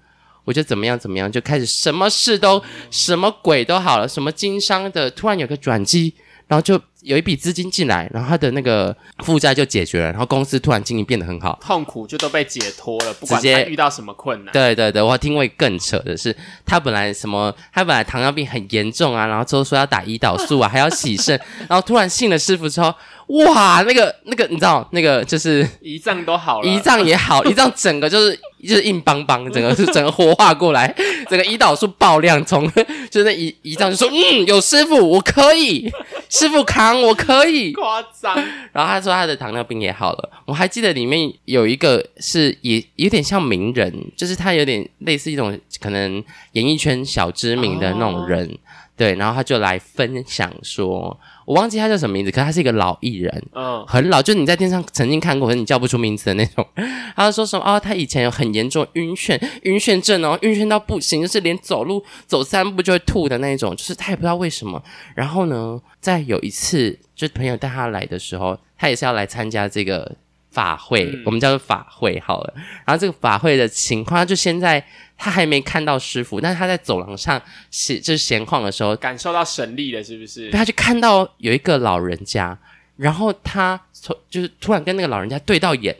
[0.44, 6.14] 我就怎么样怎么样，就开始什么事都什么鬼都好了，什么经商的突然有个转机，
[6.48, 11.56] 然后就有一笔资金进来，然后他的那个负债就解决了，然后公司突然经营变得很好。
[11.62, 14.52] 痛苦就都被解脱了，不管他遇到什么困难。
[14.52, 22.92] 对对对，我听过更扯的是，他本来什么，他本来糖尿病很严重啊，然后之后说要打胰岛素啊，还要洗肾，然后突然信了师傅之后，
[23.28, 30.94] 哇，那个那个你知道，那个就是胰脏都好了，胰脏也好， 胰脏整个就是就是硬邦邦，整个是 整个活化过来，
[31.28, 32.70] 整个胰岛素爆量，从
[33.10, 35.90] 就是那胰胰脏就说，嗯，有师傅我可以，
[36.28, 38.36] 师傅扛我可以，夸张。
[38.72, 48.56] 然后他说他的糖尿病也好了，我还记得里面有一个是也有点像名人，就是他有点类似一种可能演艺圈小知名的那种人，
[48.96, 56.66] 对，然后他就来分享说，我忘记他叫什么名字，可是他是一个老艺人，嗯，很老，就是你在电视上曾经看过，可是你叫不出名字的那种。
[57.14, 64.82] 他就说什么哦，他以前有很严重晕眩，晕眩症哦，晕眩到不行，就是连走路走三步就会吐的那种，就是他也不知道为什么。
[65.14, 70.16] 然后呢，在有一次，就朋友带他来的时候，他也是要来参加这个
[70.56, 72.54] 法会，嗯我们叫做法会好了。
[72.86, 74.82] 然后这个法会的情况，他就现在
[75.18, 77.40] 他还没看到师傅，但是他在走廊上
[77.70, 80.50] 闲就是闲逛的时候，感受到神力了，是不是？
[80.50, 82.56] 他就看到有一个老人家，
[82.96, 85.94] 然后他从就是突然跟那个老人家对到眼，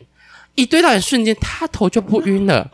[0.55, 2.71] 一对到眼瞬间，他头就不晕了，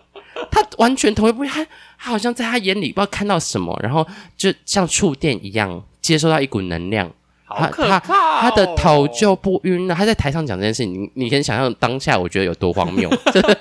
[0.53, 1.67] 他完全头也不晕，他
[1.99, 7.11] 他好像在他眼里不知道看到什么，然后就像触电一样接收到一股能量，
[7.59, 9.95] 他怕哦、他的头就不晕了。
[9.95, 13.59] 他在台上讲这件事情，你你可以想象当下我觉得有多荒谬，真的。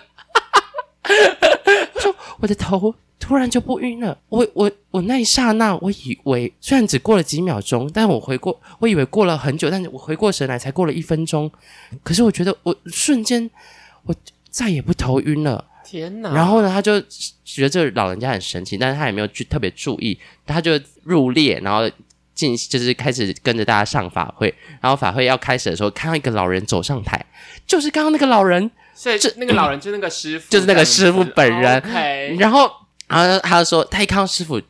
[1.04, 11.52] 他说我的头突然就不晕了，我我我那一刹那，我以为虽然只过了几秒钟，但我回过，我以为过了很久，但是我回过神来才过了一分钟，
[12.04, 13.50] 可是我觉得我瞬间
[14.04, 14.16] 我
[14.50, 15.66] 再也不头晕了。
[15.84, 16.34] 天哪！
[16.34, 17.02] 然后呢，他就
[17.44, 21.90] 觉得这个老人家很神奇，但是他也没有去特别注意，他就入列，然后
[22.42, 27.24] 进就是开始跟着大家上法会，然后法会要开始的时候，看到一个老人走上台，
[27.68, 31.82] 就是刚刚那个老人，所以这那个老人就是那个师傅，就是那个师傅本人
[32.38, 32.72] 然后
[33.08, 34.66] 然后他就说，他一看到师傅就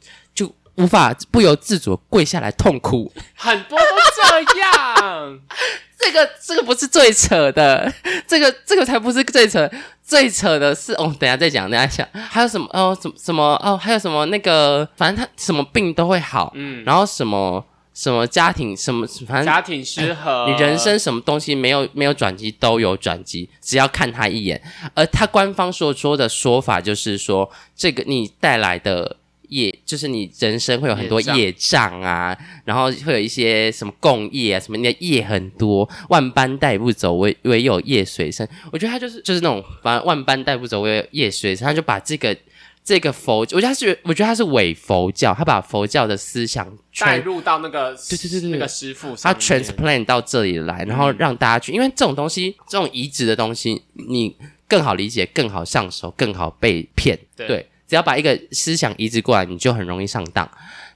[0.75, 3.11] 无法不由自主跪下来痛哭。
[3.35, 5.39] 很多都这样。
[5.99, 7.93] 这个这个不是最扯的，
[8.27, 9.69] 这个这个才不是最扯，
[10.03, 12.67] 最扯的是哦，等一下再讲，等一下讲，还有什么？
[12.73, 13.53] 哦，什么什么？
[13.63, 17.63] 哦，还有什么那个，反正他什么病都会好，嗯，然后什么？
[17.93, 18.75] 什么家庭？
[18.75, 24.59] 什么，反正家庭失和，你人生什么东西没有没有转机都有转机，只要看他一眼。
[24.95, 29.17] 而他官方所说的说法就是说，这个你带来的
[29.51, 38.45] 业，就是你人生会有很多业障啊，然后会有一些什么共业啊，什么你的业很多，万般带不走，唯唯有业随身。
[38.71, 41.65] 我觉得他就是就是那种，反正万般带不走，唯有业随身。
[41.65, 42.35] 他就把这个。
[42.83, 54.35] 这个佛，我觉得他是，我觉得他是伪佛教，他把佛教的思想带入到那个对对对对那个师傅他，transplant 到这里来，然后让大家去，因为这种东西，这种移植的东西，你
[54.67, 57.15] 更好理解、更好上手、更好被骗。
[57.35, 60.49] 对只要把一个思想移植过来，你就很容易上当。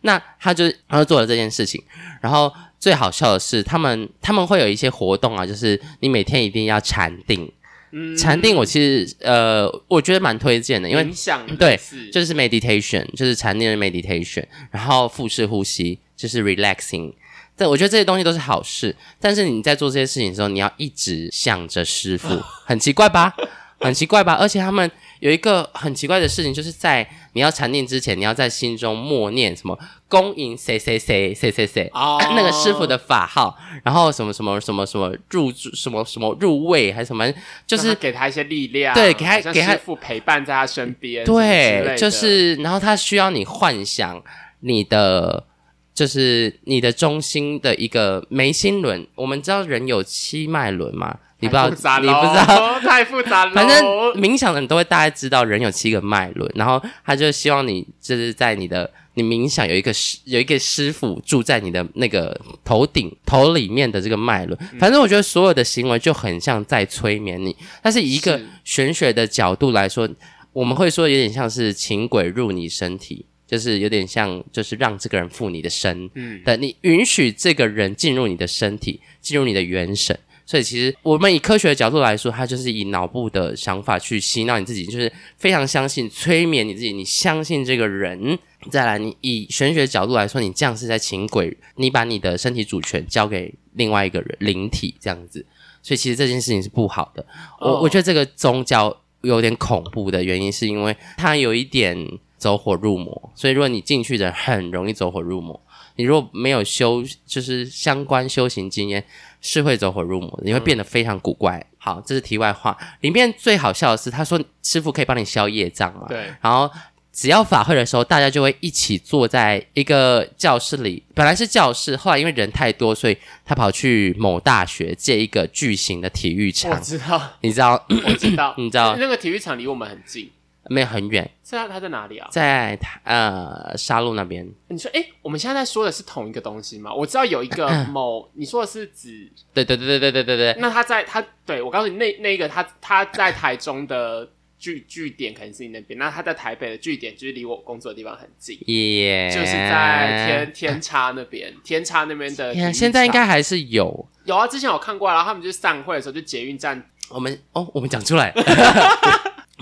[0.03, 1.83] 那他就他就做了这件事情，
[2.21, 7.51] 然后最好笑的是，他们他们会有一些活动啊，就是你每天一定要禅定。
[7.91, 11.77] 嗯禅定我其实呃，我觉得蛮推荐的，因为冥想对
[12.13, 17.11] 就是 meditation，就是禅定的 meditation，然后腹式呼吸就是 relaxing。
[17.57, 23.35] 但我觉得这些东西都是好事，但是你在做这些事情的时候，你要一直想着师傅， 很奇怪吧？
[23.79, 24.33] 很奇怪吧？
[24.33, 31.89] 而且他们有一个很奇怪的事情，就是在你要禅定之前，你要在心中默念什么恭迎谁谁谁谁谁谁。
[31.93, 32.17] 哦。
[32.35, 37.31] 那个师傅的法号，然后什么什么什么什么入什么什么入位还是什么，
[37.67, 44.21] 就是他给他一些力量，对给他给他师傅陪伴在他身边，对，就是，然后他需要你幻想
[44.61, 45.45] 你的，
[45.95, 49.07] 就是你的中心的一个眉心轮。
[49.15, 51.17] 我们知道人有七脉轮嘛？
[51.39, 52.79] 你不知道，你不知道。
[52.85, 53.51] 太复杂了。
[53.53, 64.57] 反正冥想的人都会大概知道人有七个脉轮，然后他就希望你就是在你的你冥想有一个师有一个师傅住在你的那个头顶头里面的这个脉轮。
[64.79, 70.09] 反正我觉得所有的行为就很像在催眠你，但是一个玄学的角度来说，
[70.53, 73.25] 我们会说有点像是请鬼入你身体。
[73.47, 80.17] 就是有点像，就是让这个人附你的身，嗯但你允许这个人进入你的身体，进入你的元神。
[80.47, 88.37] 所以其实我们以科学的角度来说，它就是以脑部的想法去洗脑你自己，就是非常相信催眠你自己，你相信这个人。
[88.71, 95.45] 再来，你以玄学角度来说，你这样是在请鬼，你把你的身体主权交给另外一个人灵体这样子。
[95.83, 97.23] 所以其实这件事情是不好的。
[97.59, 101.95] 我哦我觉得这个宗教有点恐怖的原因，是因为它有一点
[102.37, 105.59] 走火入魔，所以如果你进去的人很容易走火入魔。
[105.97, 109.01] 你如果没有修，就是相关修行经验，
[109.39, 111.65] 是会走火入魔的，你会变得非常古怪。
[111.77, 112.77] 好，这是题外话。
[112.99, 116.05] 里面最好笑的是，他说师傅可以帮你消业障嘛？
[116.09, 116.25] 对。
[116.41, 116.69] 然后
[117.13, 121.01] 只要法会的时候，大家就会一起坐在一个教室里。
[121.13, 126.71] 本来是教室，后来因为人太多，所以他跑去某大学借一个巨型的体育场。
[126.71, 130.29] 我知道，你知道，我知道， 你知道那个体育场离我们很近。
[130.69, 132.27] 没有很远，现在他在哪里啊？
[132.31, 134.47] 在呃沙路那边。
[134.69, 136.93] 你说，哎，我们现在在说的是同一个东西吗？
[136.93, 140.61] 我知道有一个某，你说的是指，对对对对对对对对。
[140.61, 152.73] 那他在他对我告诉你，那那个他他在台中的据据点可能是你那边，那他在台北的据点就是离我工作的地方很近，耶，就是在天天差那边，天差那边的。
[152.73, 158.33] 现在应该还是有有啊，之前我看过，然后他们就散会的时候就捷运站，我们哦，我们讲出来。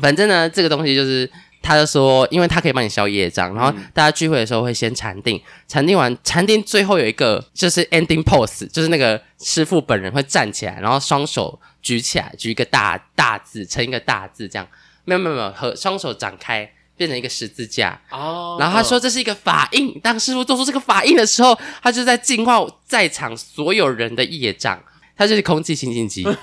[0.04, 1.32] 反正呢，这个东西就是，
[1.62, 14.68] 他就说，因为他可以帮你消业障，然后大家聚会的时候会先禅定，禅定完，禅定最后有一个就是 ending pose，就是那个师傅本人会站起来，然后双手举起来，举一个大大字，成一个大字，这样，
[15.06, 17.98] 没有没有没有，和双手展开变成一个十字架。
[18.12, 24.78] 哦，然后他说这是一个法印，当师傅做出这个法印的时候，他就在净化在场所有人的业障，
[25.16, 26.28] 他就是空气清净机。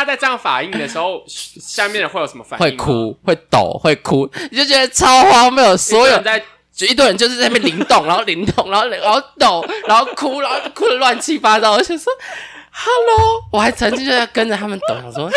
[0.00, 2.64] 那他在这样反应的时候， 下面会有什么反应？
[2.64, 5.76] 会哭，会抖，会哭，你就觉得超荒谬。
[5.76, 6.42] 所有人在，
[6.74, 11.72] 就一堆人就是在那边灵动， 然后灵动，然后然后抖，然后哭，然后哭的乱七八糟。
[11.72, 12.12] 我就说
[12.72, 15.30] ，Hello，我还曾经就在跟着他们抖，想说，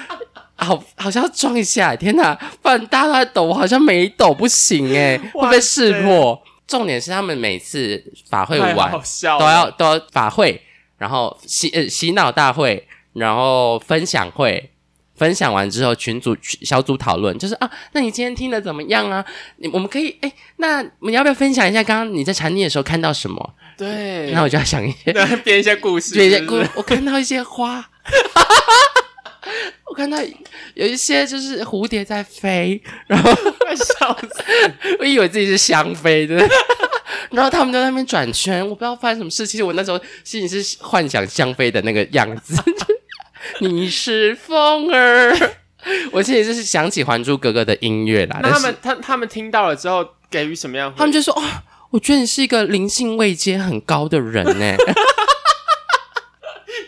[0.56, 1.94] 好，好像要装一下。
[1.94, 6.40] 天哪，不然大家都在抖，我好像没抖不行哎，会被识破。
[6.66, 8.90] 重点是他们每次法会玩
[9.38, 10.60] 都要都要法会，
[10.98, 12.88] 然后洗呃洗脑大会。
[13.16, 14.70] 然后分享会，
[15.16, 19.24] 分享完之后群组小组讨论，就是啊，那你今天听的怎么样啊？
[19.56, 23.54] 你我们可以哎，那你要不要分享一下刚刚你在禅定的时候看到什么？
[23.78, 25.12] 对，那我就要想一些
[25.44, 26.56] 编一些故事，编一些故。
[26.74, 27.82] 我看到一些花，
[29.84, 30.18] 我看到
[30.74, 33.30] 有一些就是蝴蝶在飞，然后
[33.74, 34.44] 笑死，
[34.98, 36.36] 我以为自己是香妃的。
[37.30, 39.46] 然后他们在那边转圈，我不知道发生什么事。
[39.46, 42.54] 其实我那时候心里是幻想香妃的那个样子。
[43.60, 45.34] 你是风儿，
[46.12, 48.40] 我其实是想起《还珠格格》的音乐啦。
[48.42, 50.92] 那他们他他们听到了之后给予什么样？
[50.96, 51.42] 他们就说：“哦，
[51.90, 54.76] 我觉得你是一个灵性位阶很高的人呢。”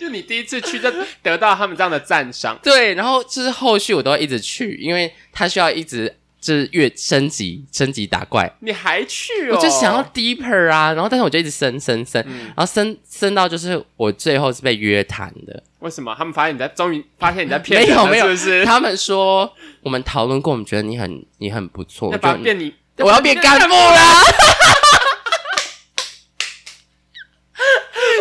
[0.00, 0.90] 就你第一次去就
[1.22, 2.56] 得到他们这样的赞赏。
[2.62, 6.14] 对，然后就是后续我都会一直去，因为他需要一直。
[6.48, 9.50] 就是越升级，升级打怪，你还去？
[9.50, 15.62] 我就想要 deeper 啊，然后但是我就一直升升升，然后升升到就是我最后是被约谈的。
[15.80, 16.14] 为什么？
[16.16, 17.82] 他们发现你在，终于发现你在骗？
[17.82, 18.64] 没有没有，是不是？
[18.64, 23.74] 他们说我们讨论过，我们觉得你很你很不错，就变你，我要变干部了。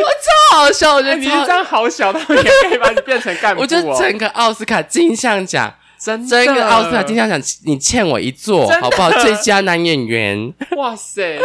[0.03, 0.11] 我
[0.51, 3.61] 超好笑，我觉得你这样好小，他们也可以把你变成干部。
[3.61, 5.73] 我觉得整个奥斯卡金像奖。
[5.99, 9.11] 真真个奥斯卡金像奖，你欠我一座，好不好？
[9.11, 10.53] 最佳男演员。
[10.77, 11.39] 哇塞！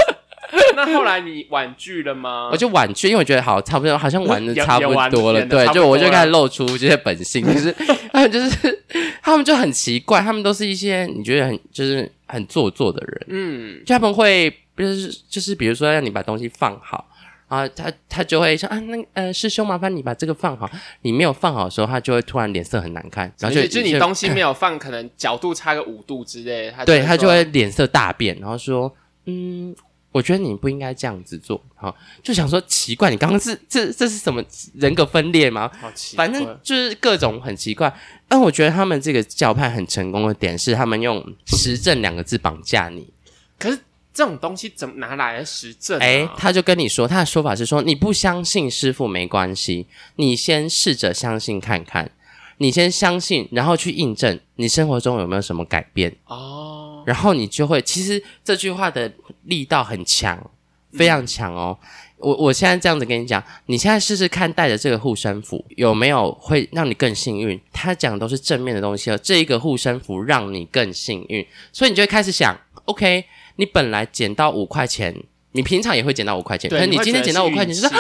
[0.77, 2.51] 那后来你婉拒了吗？
[2.53, 5.41] 我就婉拒，因为我觉得好差不多，好像玩的差不多了。
[5.47, 7.75] 对，就我就开始露出这些本性， 就是
[8.13, 8.83] 他们就是
[9.23, 13.27] 他们就很奇怪，他们都是一些你觉得很就是很做作的人。
[13.29, 17.07] 嗯，就他们会就是就是比如说让你把东西放好。
[17.53, 20.71] 啊，他他就会说啊，那呃，师兄麻烦你把这个放好。
[21.03, 23.31] 你没有放好的时候，他就会突然脸色很难看。
[23.39, 26.71] 然后就就你东西没有放，可能角度差个五度之类。
[26.71, 28.91] 他对他就会脸色大变，然后说，
[29.27, 29.77] 嗯，
[30.13, 31.63] 我觉得你不应该这样子做。
[31.75, 34.43] 好，就想说奇怪，你刚刚是这这是什么
[34.77, 35.71] 人格分裂吗？
[35.79, 37.95] 好奇怪，反正就是各种很奇怪。
[38.27, 43.13] 但我觉得他们这个教派很成功的点是，他们用实证两个字绑架你。
[43.59, 43.79] 可是。
[44.13, 45.99] 这种东西怎么拿来实证？
[45.99, 49.87] 哎，他就跟你说，他的说法是说，你不相信师傅没关系，
[50.17, 52.11] 你先试着相信看看，
[52.59, 59.11] 你先相信，然后去印证你生活中有没有什么改变哦，然后你就会，其实这句话的
[59.45, 60.51] 力道很强，
[60.93, 61.79] 非常强哦。
[62.19, 67.61] 我我现在这样子跟你讲，你现在试试看，带着这个护身符有没有会让你更幸运？
[67.73, 73.25] 他讲的都是正面的东西哦，这一个护身符让你更幸运，所以你就会开始想，OK。
[73.57, 75.15] 你本来捡到五块钱，
[75.53, 77.99] 你平常也会捡到五块钱，可是你今天捡到五块钱，就说啊，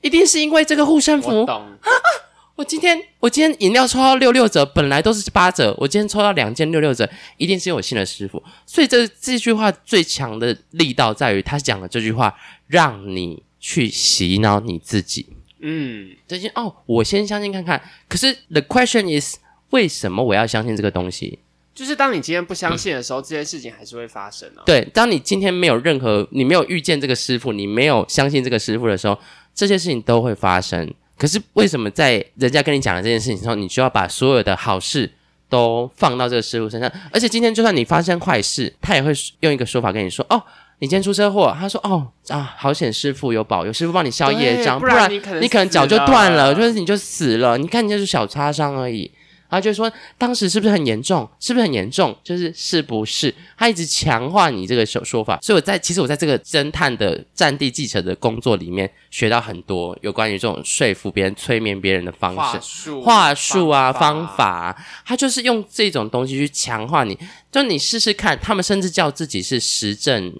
[0.00, 1.46] 一定是因为这个护身符。
[2.56, 8.42] 我今天我今天饮料抽到六六折，本来都是八折，我今天抽到两件六六折，一定是因为我信了师傅。
[8.66, 12.34] 所以这这句话最强的力道在于他讲的这句话，
[12.66, 15.26] 让你去洗脑你自己。
[15.60, 17.80] 嗯，这些哦，我先相信看看。
[18.08, 19.36] 可是 the question is，
[19.70, 21.38] 为什么我要相信这个东西？
[21.80, 24.60] 就是当你今天不相信的时候，这件事情还是会发生啊。
[24.66, 29.18] 对，当你今天没有任何，你没有遇见这个师傅，你没有相信这个师傅的时候，
[29.54, 30.92] 这些事情都会发生。
[31.16, 35.10] 可是为什么在人家跟你讲了这件事情之后，你就要把所有的好事
[35.48, 36.92] 都放到这个师傅身上？
[37.10, 39.10] 而且今天就算你发生坏事，他也会
[39.40, 40.42] 用一个说法跟你说：“哦，
[40.80, 47.56] 你今天出车祸。”他说：“哦啊，好险，师傅有保佑，师傅帮你消业障，不不然你可能你可能脚就断了，了就是你就死了。
[47.56, 49.10] 你看你就是小擦伤而已。”
[49.50, 51.28] 然后就说当时是不是很严重？
[51.40, 52.16] 是不是很严重？
[52.22, 53.34] 就是是不是？
[53.58, 62.58] 他一直强化你这个说说法，所以我在其实我在这个侦探的战地记者的工作里面学到很多有关于这种说服别人、催眠别人的方话式。
[62.62, 67.18] 术、话术啊，方法，法啊，他就是用这种东西去强化你，
[67.50, 68.38] 就你试试看。
[68.40, 70.32] 他们甚至叫自己是实证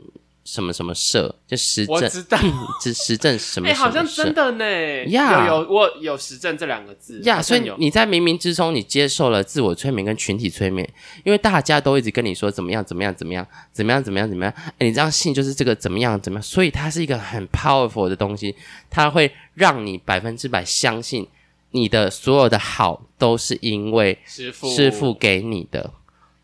[0.44, 2.38] 什么什么社，就实证，我知道。
[2.82, 4.32] 是实证什么哎、好像真。
[4.34, 4.64] 的呢。
[5.08, 10.88] 呀有有我有实证这两个字呀所以你在冥冥之中，你接受了自我催眠跟群体催眠，
[11.24, 18.54] 因为大家都一直跟你说怎么样怎么样怎么样怎么样怎么样怎么样，哎，你这样信就是这个怎么样怎么样，所以它是一个很 powerful 的东西，
[18.88, 21.26] 它会让你百分之百相信
[21.72, 25.92] 你的所有的好都是因为师傅师傅给你的，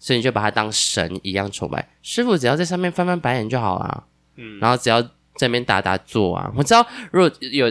[0.06, 1.84] 所以你就把它当神一样崇拜。
[2.00, 4.04] 师傅只要在上面翻翻白眼就好啦，
[4.36, 6.48] 嗯然后只要在那边打打坐啊。
[6.54, 7.68] 我知道，如果有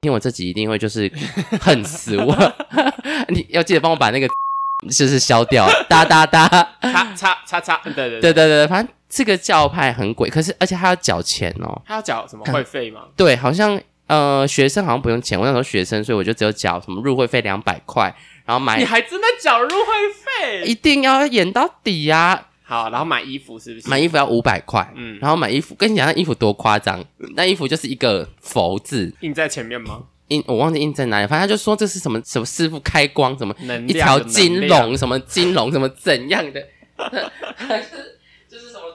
[0.00, 1.12] 听我这集，一定会就是
[1.60, 2.34] 恨死我。
[3.28, 4.26] 你要记得帮我把那个
[4.90, 6.48] 就是消掉，哒哒哒。
[6.80, 11.82] 叉叉叉叉，对对对对对，反正这个教派很鬼，可是而且还要缴钱哦。
[11.84, 13.02] 他要缴什么会费吗？
[13.14, 13.78] 对，好像
[14.08, 18.12] 呃学生好像不用钱，我那时候学生，所以我就只有缴什么入会费两百块，
[18.44, 19.86] 然后买你还真的缴入会
[20.24, 20.64] 费？
[20.64, 23.88] 一定要演到底呀、好，然后买衣服是不是？
[23.88, 27.04] 买衣服要五百块，嗯然后买衣服，跟你讲那衣服多夸张，
[27.36, 30.02] 那衣服就是一个佛字，印在前面吗？
[30.28, 36.62] 印我忘记印在哪里，反正他就说这是什么什么师傅开光什么能一条金龙什么金龙什么怎样的，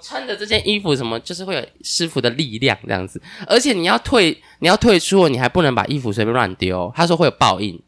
[0.04, 7.82] 穿着这件衣服什么，就是会有师傅的力量这样子，而且你要退你要退出，你还不能把衣服随便乱丢，他说会有报应。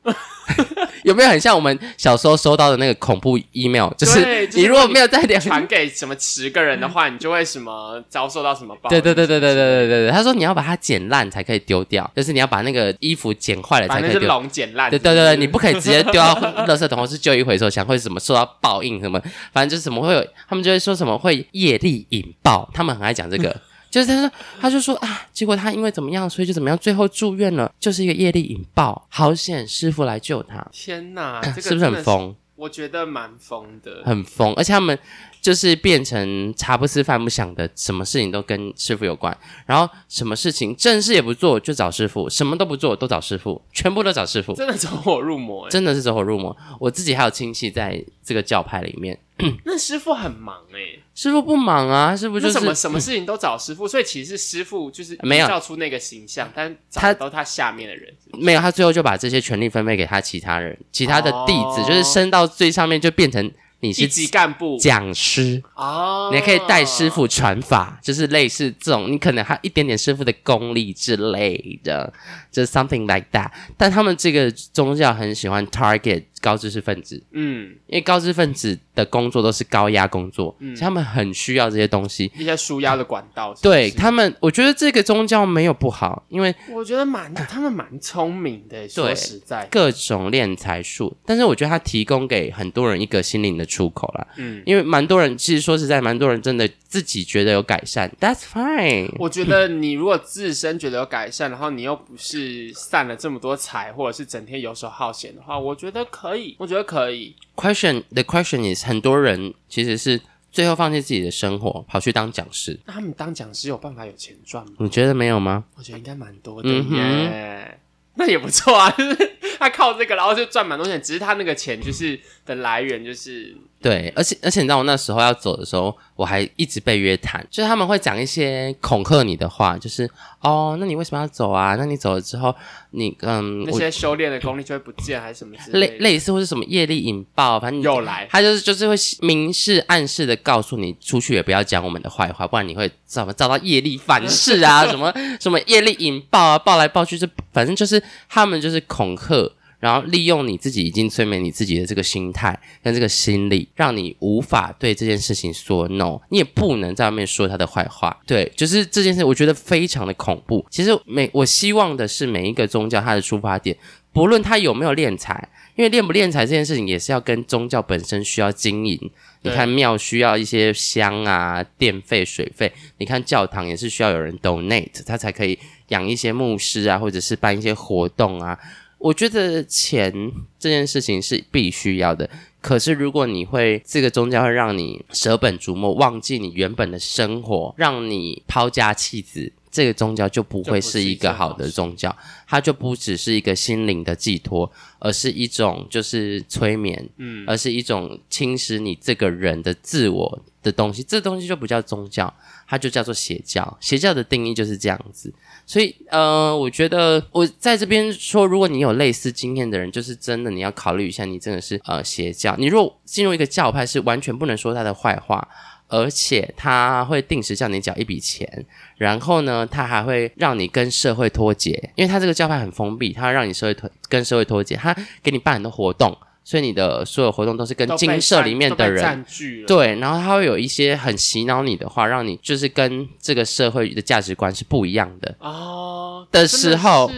[1.06, 3.89] 有没有很像我们小时候收到的那个恐怖 email？
[3.95, 8.99] 就是 你如果没有在点传给什么十个人的话，你就会什么遭受到什么报应？
[8.99, 14.28] 对对对对对对对对对，他说你要把它剪烂才可以丢掉，就是你要把那个衣服剪坏了才可以丢。
[14.28, 14.89] 龙剪烂。
[14.89, 16.34] 对对对你不可以直接丢到
[16.68, 19.22] 垃圾桶或是旧衣回收箱，会什么受到报应什么，
[19.53, 23.56] 反正就是什么会有，他们就会说什么会业力引爆，他们很爱讲这个。
[24.04, 32.04] 就是他说，他就说啊，结果他因为怎么样，所以就怎么样，最后住院了，就是一个业力引爆，好险师傅来救他，天哪， 这个是不是很？
[32.04, 32.36] 疯？
[32.58, 34.02] 我觉得蛮疯的。
[34.06, 34.98] 很疯，而且他们
[35.41, 45.70] 就是变成茶不思饭不想的，什么事情都跟师傅有关，然后什么事情正事也不做就找师傅，什么都不做都找师傅，全部都找师傅，真的走火入魔哎！
[45.70, 46.56] 真的是走火入魔。
[46.80, 49.20] 我自己还有亲戚在这个教派里面，
[49.66, 55.46] 那师傅很忙哎，师傅不忙啊，师傅就是什么什么事情都找师傅，所以其实师傅就是没有。
[55.46, 58.06] 营造出那个形象，但找他的都他下面的人。
[58.24, 58.46] 是是？
[58.46, 61.86] 没有，他最后就把这些权利分配给他其他人，其他的弟子、哦。
[61.86, 63.52] 就是升到最上面就变成
[63.86, 65.62] 你是一级干部讲师。
[65.76, 72.12] 哦，你还可以带师傅传法，就是类似这种，你可能还有一点点师傅的功力之类的，
[72.52, 73.50] 就是 something like that。
[73.78, 82.32] 但他们这个宗教很喜欢 target 高知识分子，嗯，因为高知识分子的工作都是高压工作，嗯所以他们很需要这些东西。
[82.38, 83.64] 一些舒压的管道是是。
[83.64, 94.26] 对他们，我觉得这个宗教没有不好，因为我觉得蛮他们蛮聪明的，说对实在，各种练财术，但是我觉得他提供给很多人一个心灵的出口啦。
[94.38, 99.12] 嗯，因为蛮多人，其实说实在，蛮多人真的自己觉得有改善，That's fine。
[99.20, 107.36] 我觉得你如果自身觉得有改善，然后你又不是散了这么多财，或者是整天游手好闲的话，我觉得可以，我觉得可以。
[107.56, 110.22] Question the question is，很多人其实是
[110.52, 112.80] 最后放弃自己的生活，跑去当讲师。
[112.86, 114.74] 那他们当讲师有办法有钱赚吗？
[114.78, 115.66] 你觉得没有吗？
[115.76, 117.80] 我觉得应该蛮多的耶。
[118.18, 121.01] 那也不错啊，就是他靠这个，然后就赚蛮多钱。
[121.01, 123.56] 只是他那个钱就是的来源就是
[123.86, 130.10] 对，而且而且你知道我那时候要走的时候，我还一直被约谈，就是他们会讲一些恐吓你的话，就是
[130.42, 131.76] 哦，那你为什么要走啊？
[131.76, 132.52] 那你走了之后，
[132.90, 135.98] 你嗯，那些修炼的功力就会不见，还是什么之类类。
[136.00, 149.48] 类似或是什么业力引爆，反正你又来他就是就是会明示暗示的告诉你，出去也不要讲我们的坏话，不然你会怎么遭到业力反噬啊， 什么什么业力引爆啊，爆来爆去，就反正就是他们就是恐吓。
[149.80, 158.20] 然后利用你自己已经催眠你自己的这个心态跟这个心理，让你无法对这件事情说 no，你也不能在外面说他的坏话。
[158.26, 160.66] 对，就是这件事，我觉得非常的恐怖。
[160.70, 163.78] 其实每我希望的是每一个宗教它的出发点
[164.12, 169.12] 不论他有没有敛财，因为敛不敛财这件事情也是要跟宗教本身需要经营。
[169.42, 175.60] 你看庙需要一些香啊、电费、水费，你看教堂也是需要有人 donate，他才可以
[175.90, 178.58] 养一些牧师啊，或者是办一些活动啊。
[179.06, 180.12] 我觉得钱
[180.58, 182.28] 这件事情是必须要的，
[182.60, 202.34] 可是如果你会这个宗教会让你舍本逐末，忘记你原本的生活，让你抛家弃子，这个宗教就不会是一个好的宗教，它就不只是一个心灵的寄托，而是一种就是催眠，嗯，而是一种侵蚀你这个人的自我的东西，这东西就不叫宗教，
[202.68, 203.78] 它就叫做邪教。
[203.80, 205.34] 邪教的定义就是这样子。
[205.66, 212.55] 所以，呃，我觉得我在这边说，如果你有类似经验的人，就是真的你要考虑一下，你真的是呃邪教。
[212.57, 215.47] 你如果进入一个教派，是完全不能说他的坏话，
[215.88, 218.66] 而且他会定时叫你缴一笔钱，
[218.97, 226.16] 然后呢，他还会让你跟社会脱节，因为他这个教派很封闭，他让你社会脱跟社会脱节，他给你办很多活动，
[226.46, 229.26] 所以你的所有活动都是跟金社里面的人
[229.66, 235.36] 对，然后他会有一些很洗脑你的话，让你就是跟这个社会的价值观是不一样的。
[235.39, 237.12] 哦的真时候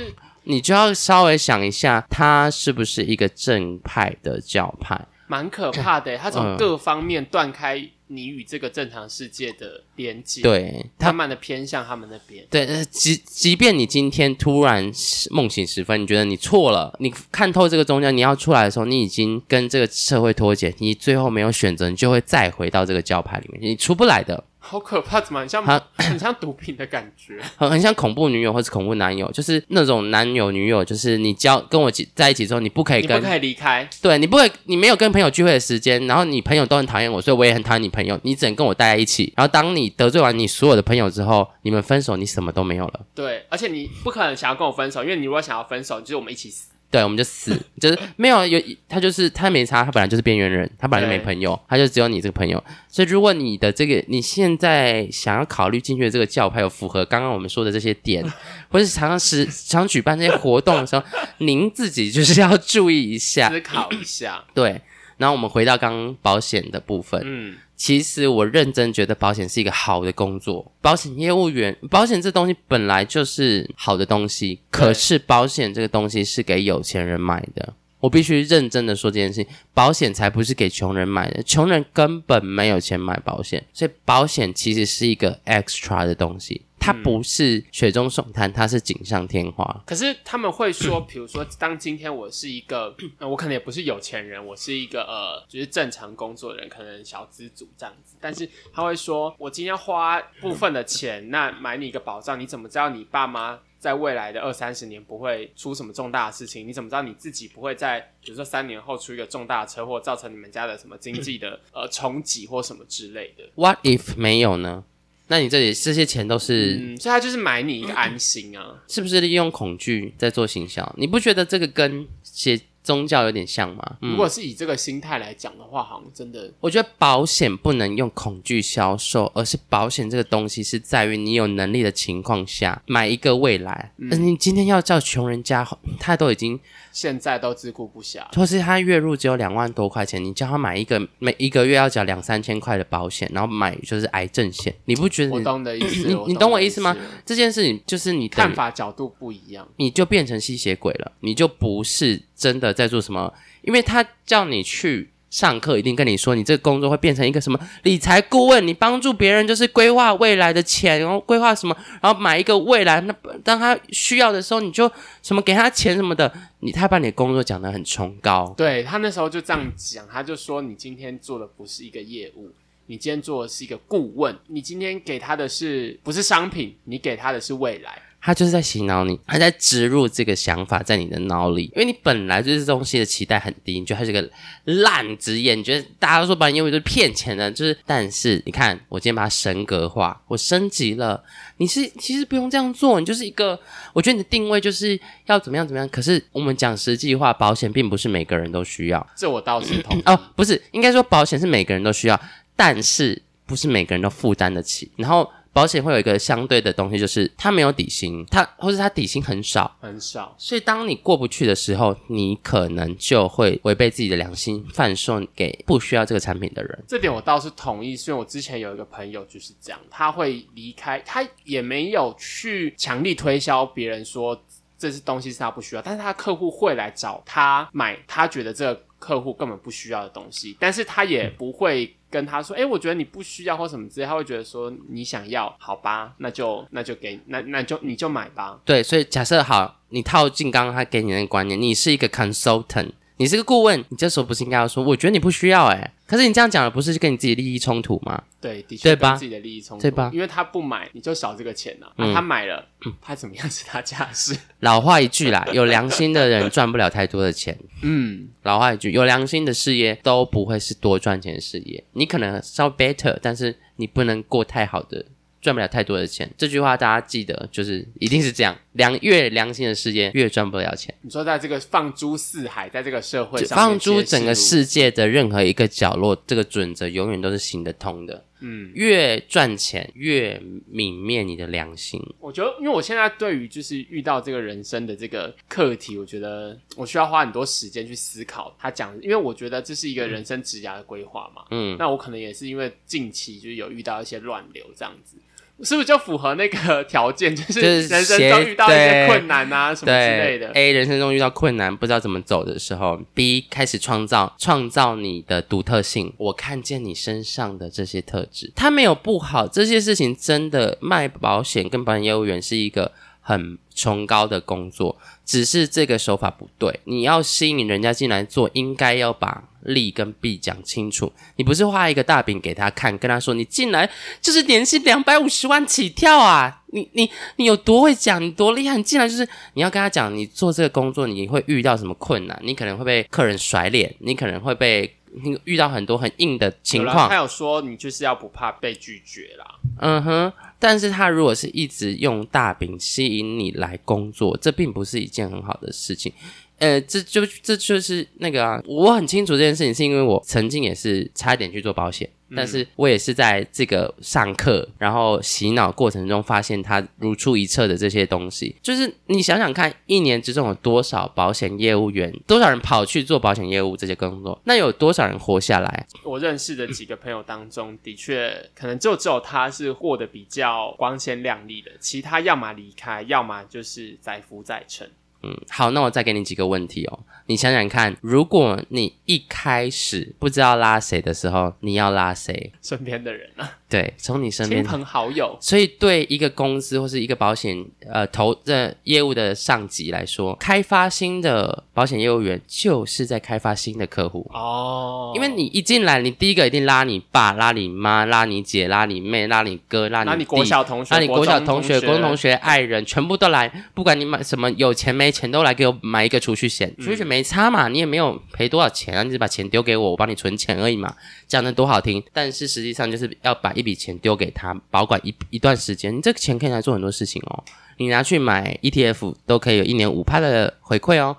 [0.44, 5.00] 你就要稍微想一下，他是不是一个正派的教派？
[5.28, 6.18] 蛮可怕的耶。
[6.18, 7.78] 他从嗯各方面断开
[8.08, 12.46] 你与这个正常世界的连接，，对，它慢慢的偏向他们那边。
[12.50, 14.92] 对，呃即即便你今天突然
[15.32, 24.44] 梦醒时分，你觉得你错了，你看透这个宗教，你要出来的时候，你已经跟这个社会脱节，你最后没有选择，你就会再回到这个教派里面，你出不来的。
[24.70, 27.40] 好可怕，怎么很像很 很像毒品的感觉？
[27.56, 39.32] 很很像恐怖女友或是恐怖男友，就是那种男友女友，就是你交跟我在一起之后，你不可以跟你不可以离开，对你不会，你没有跟朋友聚会的时间，然后你朋友都很讨厌我，所以我也很讨厌你朋友，你只能跟我待在一起。
[39.38, 43.00] 然后当你得罪完你所有的朋友之后，你们分手，你什么都没有了。
[43.16, 46.72] 对，而且你不可能想要跟我分手，因为你如果想要分手，就是我们一起死。
[46.90, 52.64] 对，我们就死， 就是没有有他就是他没差，他本来就是边缘人，他本来就没朋友，他就只有你这个朋友。
[52.88, 58.24] 所以如果你的这个你现在想要考虑进去的这个教派有符合刚刚我们说的这些点，
[58.72, 61.04] 或是常常时常举办这些活动的时候，
[61.40, 63.50] 您自己就是要注意一下。
[63.50, 64.82] 思考一下，对，
[65.18, 77.76] 然后我们回到刚刚保险的部分，嗯，其实我认真觉得保险是一个好的工作，保险业务员，保险这东西本来就是好的东西，可是保险这个东西是给有钱人买的。
[78.00, 89.84] 我必须认真的说这件事情，保险才不是给穷人买的，穷人根本没有钱买保险，所以保险其实是一个 extra 的东西，它不是雪中送炭，它是锦上添花。
[89.86, 98.16] 可是他们会说，比如说，当今天我是一个，呃我可能也不是有钱人，我是一个呃，就是正常工作的人，可能小资族这样子。
[98.22, 106.68] 但是他会说，我今天花部分的钱，那买你一个保障，你怎么知道你爸妈在未来的二三十年不会出什么重大的事情？
[106.68, 114.86] 你怎么知道你自己不会在比如说三年后出一个重大的车祸，造成你们家的什么经济的呃冲击或什么之类的？What if 没有呢？
[115.28, 118.82] 那你这里这些钱都是、嗯，所以他就是买你一个安心啊。
[118.88, 120.96] 是不是利用恐惧在做行销？
[120.98, 123.98] 你不觉得这个跟邪宗教有点像吗？
[124.02, 133.92] 嗯如果是以这个心态来讲的话，好像真的我觉得保险不能用恐惧销售，而是保险这个东西是在于你有能力的情况下买一个未来。
[133.98, 135.68] 嗯、你今天要叫穷人家，
[136.00, 136.58] 他都已经，
[136.94, 138.22] 现在都自顾不暇。
[138.34, 147.00] 或是他月入只有两万多块钱，你叫他买一个每一个月要缴两三千块的保险，然后买就是癌症险，你不觉得我你 懂你的意思，你你懂我意思吗了？
[147.26, 153.34] 这件事情就是你等于看法角度不一样，你就变成吸血鬼了，你就不是真的在做什么，
[153.64, 163.14] 因为他叫你去上课，一定跟你说你这个工作会变成一个什么理财顾问，你帮助别人就是规划未来的钱，然后规划什么，然后买一个未来，那
[163.44, 164.90] 当他需要的时候，你就
[165.22, 172.54] 什么给他钱什么的，你他把你的工作讲得很崇高，对他那时候就这样讲，他就说你今天做的不是一个业务，
[172.86, 178.02] 你今天做的是一个顾问，你今天给他的是不是商品，你给他的是未来。
[178.20, 184.30] 他就是在洗脑你，他在植入这个想法在你的脑里，因为你本来对这东西的期待很低，你觉得它是个
[184.66, 191.24] 烂职业，你觉得大家都说保险业务就是骗钱的，就是，但是你看我今天把它神格化，我升级了，
[191.58, 193.58] 你是其实不用这样做，你就是一个，
[193.94, 200.02] 我觉得你的定位就是要怎么样怎么样，可是我们讲实际话，保险并不是每个人都需要这我倒是同意。
[200.06, 202.20] 哦，不是，应该说保险是每个人都需要，
[202.58, 205.32] 但是不是每个人都负担得起，然后。
[205.58, 216.84] 保险会有一个相对的东西，就是它没有底薪，它或者它底薪很少，很少，所以当你过不去的时候，你可能就会违背自己的良心，贩售给不需要这个产品的人。
[216.88, 217.96] 这点我倒是同意。
[217.96, 224.40] 所以我之前有一个朋友就是这样，他会离开，他也没有去强力推销别人说
[224.78, 238.60] 这是东西是他不需要，但是他客户会来找他买，他觉得这个客户根本不需要的东西，但是他也不会跟他说，哎、我觉得你不需要或什么之类，他会觉得说你想要，好吧，那就那就给那那就你就买吧。
[238.64, 248.24] 对，所以假设好，你套进刚刚他给你的那个观念，你是一个 consultant，你是个顾问，你这时候不是应该要说，我觉得你不需要哎、可是你这样讲的不是跟你自己利益冲突吗？
[248.40, 251.94] 对，的确对吧跟自己的利益冲突，对吧因为他不买，你就少这个钱呐、啊。
[251.98, 252.64] 嗯他买了，
[253.02, 254.38] 他怎么样是他家事。
[254.60, 257.58] 老话一句啦， 有良心的人赚不了太多的钱。
[257.82, 261.84] 嗯，老话一句，有良心的事业都不会是多赚钱的事业。
[261.94, 265.04] 你可能稍微 better，但是你不能过太好的，
[265.48, 266.30] 赚不了太多的钱。
[266.38, 268.54] 这句话大家记得，就是一定是这样。
[268.74, 270.94] 良越良心的事业越赚不了钱。
[271.02, 278.26] 你说在这个放诸四海，在这个社会上放诸整个世界的任何一个角落，这个准则永远都是行得通的。
[278.40, 280.40] 嗯，越赚钱越
[280.72, 282.00] 泯灭你的良心。
[282.20, 291.46] 我觉得，因为我现在对于就是遇到这个人生的这个课题，我觉得我需要花很多时间去思考他讲的，因为我觉得这是一个人生职涯的规划嘛。
[291.50, 295.18] 嗯，那我可能也是因为近期就是有遇到一些乱流这样子，
[295.64, 300.52] 是不是就符合那个条件， 就是人生中遇到一些困难啊什么之类的。
[300.54, 306.14] ，A 人生中遇到困难，不知道怎么走的时候，B 开始创造创造你的独特性。
[306.18, 312.92] 我看见你身上的这些特质，它没有不好，这些事情真的卖保险跟保险业务员是一个
[313.22, 314.96] 很崇高的工作，
[315.26, 316.80] 只是这个手法不对。
[316.86, 321.12] 你要吸引人家进来做，应该要把利跟弊讲清楚。
[321.36, 323.90] 你不是画一个大饼给他看，跟他说你进来
[324.20, 326.64] 就是年薪两百五十万起跳啊！
[326.68, 328.76] 你你你有多会讲，你多厉害？
[328.76, 332.38] 你进来就是你要跟他讲，你做这个工作你会遇到什么困难？
[332.44, 334.94] 你可能会被客人甩脸，你可能会被
[335.24, 337.16] 你遇到很多很硬的情况他。
[337.16, 339.46] 有说你就是要不怕被拒绝啦。
[339.80, 346.12] 嗯哼，但是他如果是一直用大饼吸引你来工作，这并不是一件很好的事情。
[346.60, 358.56] 呃，这就这就是那个啊，我很清楚这件事情，是因为我曾经也是差一点去做保险，但是我也是在这个上课然后洗脑过程中发现它如出一辙的这些东西。
[358.62, 365.88] 就是你想想看，一年之中有多少保险业务员，多少人跑去做保险业务这些工作，那有多少人活下来？
[366.04, 374.90] 我认识的几个朋友当中，的确可能就只有他是过得比较光鲜亮丽的，其他要么离开，要么就是载浮载沉。
[375.24, 377.00] 嗯，好，那我再给你几个问题哦。
[377.26, 382.54] 你想想看，如果你一开始不知道拉谁的时候，你要拉谁？
[382.62, 384.64] 身边的人啊，对，从你身亲边。
[384.66, 394.26] 朋好友，所以对一个公司或是一个保险呃投的业务的上级来说，开发新的保险业务员就是在开发新的客户。
[394.34, 410.96] 哦，因为你一进来，你第一个一定拉你爸、拉你妈、拉你姐、拉你妹、拉你哥、拉你那你国弟小同学，那你国小同学、学、国中同学、爱人，全部都来，不管你买什么，有钱没钱都来给我买一个储蓄险，储蓄险没差嘛，你也没有赔多少钱啊，你只把钱丢给我，我帮你存钱而已嘛，
[411.28, 417.44] 讲的多好听，但是实际上就是要把一笔钱丢给他，保管一一段时间，你这个钱可以来做很多事情哦，
[417.78, 421.18] 你拿去买 ETF 都可以有一年五趴的回馈哦。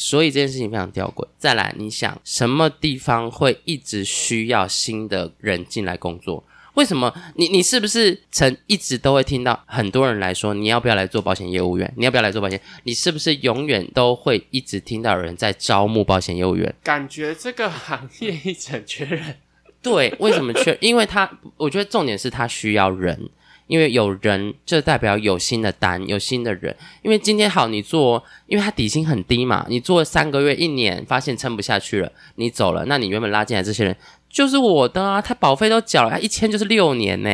[0.00, 1.26] 所以这件事情非常吊诡。
[1.38, 6.44] 再来，你想什么地方会一直需要新的人进来工作？
[6.74, 7.12] 为什么？
[7.34, 11.92] 你你是不是曾一直都会听到很多人来说，你要不要来做保险业务员？
[11.96, 12.60] 你要不要来做保险？
[12.84, 16.72] 你是不是永远都会一直听到有人在招募保险业务员？
[16.84, 19.38] 感觉这个行业一整缺人。
[19.82, 20.76] 对，为什么缺？
[20.82, 23.28] 因为他，我觉得重点是他需要人，
[23.66, 26.74] 因为有人就代表有新的单，有新的人。
[27.02, 33.96] 因为今天好，你做，因为他底薪很低嘛，你做三个月、一年，发现撑不下去了，你走了，那你原本拉进来这些人
[34.28, 37.30] 就是我的啊，他保费都缴了，他一签就是六年呢、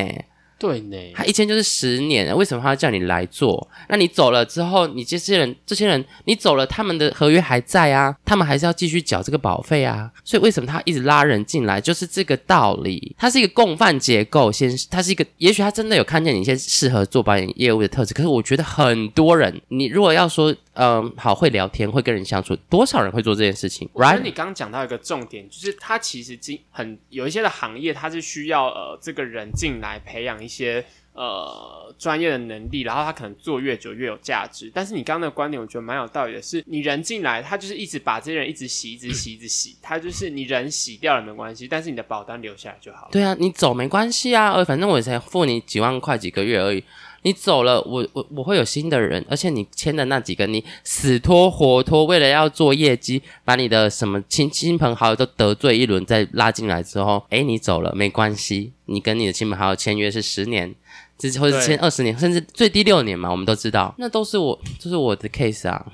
[0.64, 3.68] 对呢，他一签就是十年，为什么他要叫你来做？
[3.90, 10.10] 那你走了之后，你这些人，这些人你走了，他们的合约还在啊，他们还是要继续缴这个保费啊。
[10.24, 13.14] 所以为什么他一直拉人进来，就是这个道理。
[13.18, 24.22] 他是一个共犯结构，先，他是一个，也许他真的有看见你一些适合做保险业务的特质，可是我觉得很多人，你如果要说，嗯，好会聊天，会跟人相处，多少人会做这件事情我觉得？Right？
[24.22, 34.68] 你刚刚讲到一个重点，就是它其实经很有一些的行业，它是需要呃这个人进来培养一些呃专业的能力，然后他可能做越久越有价值。
[34.74, 43.08] 但是你刚刚的观点，我觉得蛮有道理的是，你人进来，他就是一直把这些人一直洗，一直洗，一直洗，他就是你人洗掉了没关系，但是你的保单留下来就好了。
[43.12, 46.82] 对啊，你走没关系啊，呃，反正我才付你几万块几个月而已。
[47.24, 60.74] 你走了，我我我会有新的人，而且你签的那几个，你死拖活拖，为了要做业绩，把你的什么亲亲朋好友都得罪一轮，再拉进来之后，诶，你走了没关系，你跟你的亲朋好友签约是十年，
[61.16, 65.86] 之或者签二十年，甚至最低六年嘛，我们都知道，那都是我，就是我的 case 啊，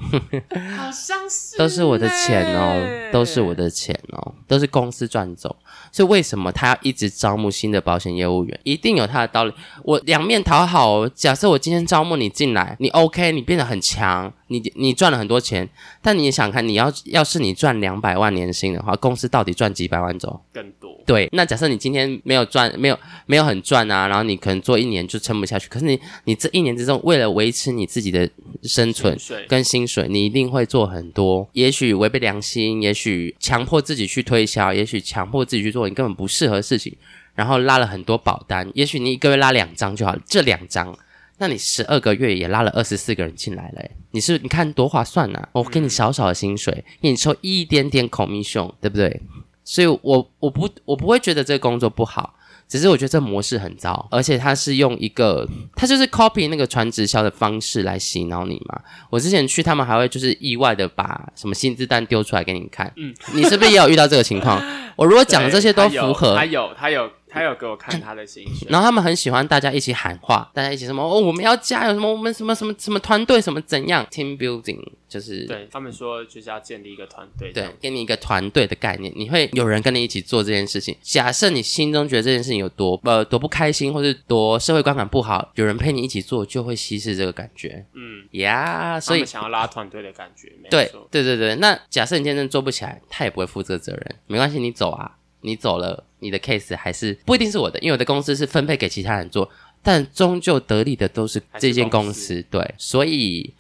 [0.77, 5.55] 好像是都是我的钱哦，都是我的钱哦，都是公司赚走。
[5.93, 8.61] 所以为什么他要一直招募新的保险业务员？
[8.65, 9.53] 一定有他的道理。
[9.85, 11.11] 我两面讨好哦。
[11.15, 15.69] 假设我今天招募你进来，你 OK，你变得很强，你你赚了很多钱，
[16.01, 20.41] 但你也想看，你要要是你赚两百万年薪的话，公司到底赚几百万走？
[20.53, 20.91] 更多。
[21.07, 28.29] 对，那假设你今天没有赚，没有没有很赚啊，然后你可能做一年就撑不下去，可是你你这一年之中，为了维持你自己的
[28.63, 29.17] 生存
[29.49, 36.97] 跟薪水，你一定会做很多，也许违背良心，也许强迫自己去推销，也许强迫自己去做你根本不适合的事情，
[37.35, 40.97] 然后拉了很多保单，也许你一个月拉两张就好，这两张。
[41.39, 49.23] 那你十二个月也拉了二十四个人进来了欸，你是你看多划算呐、啊我给你少少的薪水，给你抽一点点 commission，对不对？
[49.65, 52.35] 所以我我不我不会觉得这个工作不好，
[52.71, 58.81] 只是我觉得这模式很糟，而且它是用一个它就是 copy 那个传直销的方式来洗脑你嘛。
[59.11, 64.63] 我之前去，他们还会就是意外的把什么薪资单丢出来给你看，嗯，你是不是也有遇到这个情况？
[64.95, 80.97] 我如果讲的这些都符合他，有他有他有给我看他的薪水，然后他们很喜欢大家一起喊话，大家一起什么哦，我们要加油，什么我们什么什么什么团队，什么怎样，team building，就是对他们说就是要建立一个团队，对，给你一个团队的概念，你会有人跟你一起做这件事情。
[81.03, 87.85] 假设你心中觉得这件事情有多呃多不开心，或是多社会观感不好，有人陪你一起做，就会稀释这个感觉。
[87.95, 88.99] 嗯，呀。
[89.01, 91.07] 所以所以想要拉团队的感觉，没对错。
[91.11, 99.49] 对对对，那假设你今天真的做不起来，他也不会负这个责任，没关系，你走啊，你走了，你的 case 还是不一定是我的，因为我的公司是分配给其他人做，
[99.83, 103.55] 但终究得利的都是这间公公司，对，所以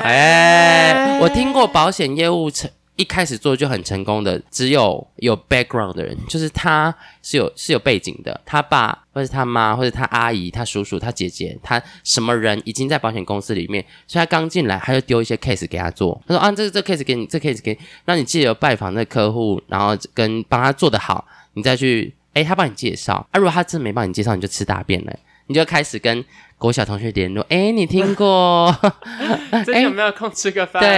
[0.00, 2.70] 哎，我听过保险业务成
[3.00, 25.18] 一开始做就很成功的，只有有 background 的人，就是他是有是有背景的，他爸或者他妈或者他阿姨、他叔叔、他姐姐，他什么人已经在保险公司里面，所以他刚进来他就丢一些 case 给他做，他说啊，这这 case 给你，这 case 给你，让你记得拜访那客户，然后跟帮他做得好，你再去，哎，他帮你介绍，啊，如果他真没帮你介绍，你就吃大便了。
[25.50, 26.24] 你就开始跟
[26.56, 28.72] 国小同学联络，哎，你听过？
[29.66, 30.80] 最近有没有空吃个饭？
[30.80, 30.88] 对，，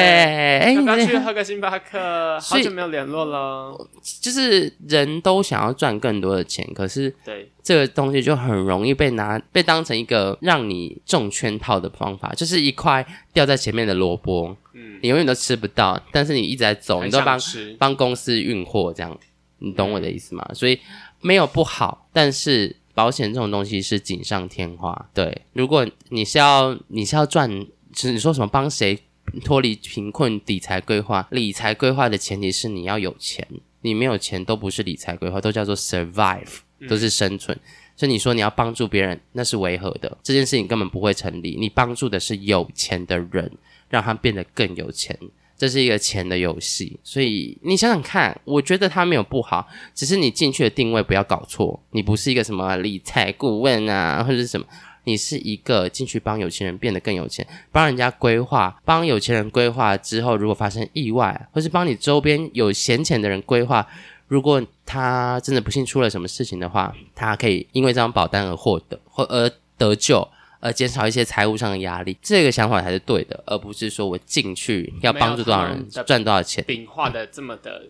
[0.58, 2.38] 哎，你要不要去喝个星巴克？
[2.38, 3.74] 好久没有联络了。
[4.20, 17.40] 就是人都想要赚更多的钱，可是对，这个东西就很容易被拿被当成一个让你中圈套的方法，就是一块掉在前面的萝卜，嗯，你永远都吃不到，但是你一直在走，你都帮。
[17.78, 19.18] 帮公司运货，这样
[19.60, 20.46] 你懂我的意思吗？
[20.52, 20.78] 所以
[21.22, 25.08] 没有不好，但是保险这种东西是锦上添花。
[25.14, 27.48] 对，如果你是要你是要赚，
[27.92, 28.98] 就是你说什么帮谁
[29.44, 33.46] 脱离贫困理财规划，理财规划的前提是你要有钱，
[33.80, 37.58] 你没有钱都不是理财规划，都叫做 survive，都是生存。
[37.94, 41.56] 所以你说你要帮助别人，那是违和的，这件事情根本不会成立。
[41.58, 43.50] 你帮助的是有钱的人，
[43.88, 45.16] 让他变得更有钱。
[45.62, 54.66] 这是一个钱的游戏，所以你想想看，我觉得它没有不好，只是你进去的定位不要搞错，你不是一个什么理财顾问啊，或者是什么，
[55.04, 63.86] 你是一个进去帮有钱人变得更有钱，帮人家规划，帮有钱人规划之后，如果发生意外，或是帮你周边有闲钱的人规划，
[64.26, 69.48] 如果他真的不幸出了什么事情的话，他可以因为这张保单而获得或而
[69.78, 70.26] 得救。
[70.62, 76.62] 呃，减少一些财务上的压力，这个想法才是对的，而不是说我进去要帮助多少人赚多少钱。
[76.64, 77.82] 饼画的这么的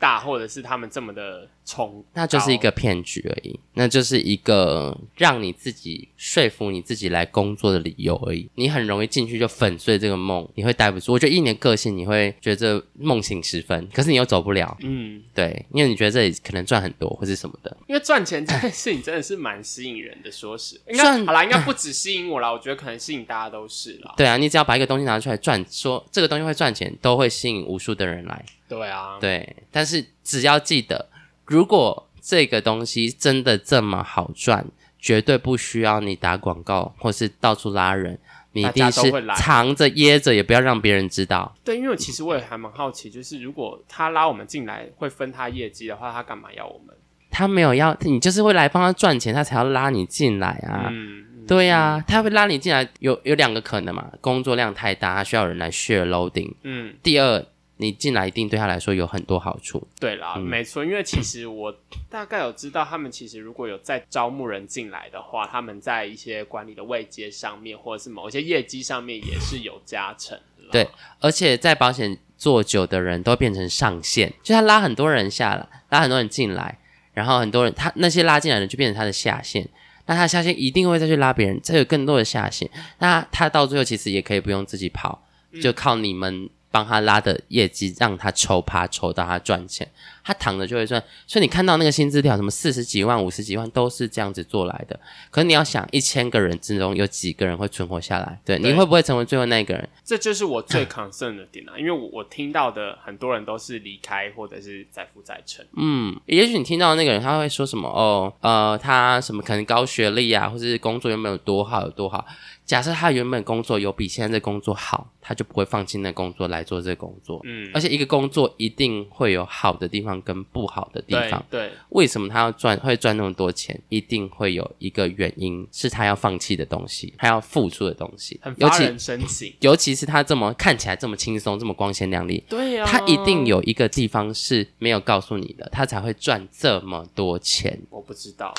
[0.00, 8.48] 大，或者是他们这么的冲，那就是一个骗局而已，那就是一个让你自己说服你自己来工作的理由而已。
[8.54, 11.12] 你很容易进去就粉碎这个梦，你会待不住。
[11.12, 17.76] 我觉得一年个性你会觉得梦醒时分，可是你又走不了，嗯，对，因为你觉得这里可能赚很多或是什么的。
[17.86, 24.14] 因为赚钱这件事情真的是蛮吸引人的，说实， 应该赚好啦，应该不止吸引我啦，我觉得可能吸引大家都是啦。
[24.16, 28.44] 对啊，你只要把一个东西拿出来赚，说这个东西会赚钱，都会吸引无数的人来。
[28.70, 31.10] 对啊，对，但是只要记得，
[31.44, 34.64] 如果这个东西真的这么好赚，
[34.98, 38.18] 绝对不需要你打广告或是到处拉人，
[38.52, 41.54] 你一定是藏着掖着，也不要让别人知道。
[41.64, 46.94] 对，因为其实我也还蛮好奇，就是如果他拉我们进来会分他业绩的话，他干嘛要我们？
[47.32, 50.88] 他没有要你，就是会来帮他赚钱，他才要拉你进来啊。
[50.90, 56.52] 嗯，嗯对呀、他会拉你进来，有有两个可能嘛，工作量太大，他需要人来 share loading。
[56.64, 57.46] 嗯，第二，
[57.80, 59.88] 你进来一定对他来说有很多好处。
[59.98, 61.74] 对啦，嗯没错，因为其实我
[62.08, 70.70] 大概有知道，他们其实如果有在招募人进来的话，他们在一些管理的位阶上面，或者是某一些业绩上面也是有加成的。
[70.70, 76.78] 对而且在保险做久的人都变成上线，就他拉很多人下来，拉很多人进来，
[77.14, 79.68] 然后很多人他那些拉进来的就变成他的下线。
[80.06, 82.68] 那他下线一定会再去拉别人，再有更多的下线。
[82.98, 85.22] 那他到最后其实也可以不用自己跑，
[85.62, 89.86] 就靠你们帮他拉的业绩，让他抽趴抽到他赚钱。
[90.22, 95.00] 他躺着就会赚，所以你看到那个薪资条，什么四十几万、五十几万，都是这样子做来的。
[95.30, 98.38] 可是你要想，一千个人之中有几个人会存活下来？
[98.44, 99.88] 对，你会不会成为最后那个人？
[100.04, 105.64] 这就是我最 concern 的点啊，因为我我听到的很多人都是离开或者是再负再成。
[105.76, 107.88] 嗯，也许你听到那个人他会说什么？
[107.88, 112.24] 哦，呃，他什么可能高学历啊，或者是工作有没有多好有多好？
[112.70, 117.40] 假设他原本工作有比现在这工作好，他就不会放弃那工作来做这个工作。
[117.42, 121.44] 嗯，而且一个工作一定会有好的地方跟不好的地方。
[121.50, 123.76] 对，为什么他要赚会赚那么多钱？
[123.88, 128.38] 一定会有一个原因是他要放弃的东西，他要付出的东西。
[128.40, 129.52] 很发人深省。
[129.58, 132.44] 尤其是他这么看起来这么轻松，这么光鲜亮丽。
[132.48, 137.80] 对呀，他一定有一个地方是没有告诉你的，他才会赚这么多钱。
[137.90, 138.54] 我不知道。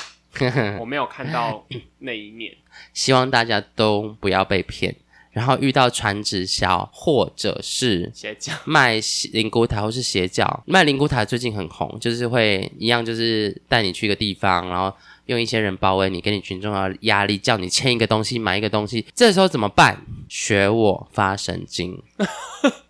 [0.80, 1.64] 我没有看到
[1.98, 2.54] 那一面，
[2.94, 4.94] 希望大家都不要被骗。
[5.30, 9.00] 然后遇到传直销或者是邪教卖
[9.32, 19.06] 灵骨塔或是邪教卖灵骨塔最近很红，就是会一样，就是带你去一个地方，然后用一些人包围你，给你群众的压力，叫你签一个东西，买一个东西。
[19.14, 20.04] 这时候怎么办？
[20.28, 22.02] 学我发神经，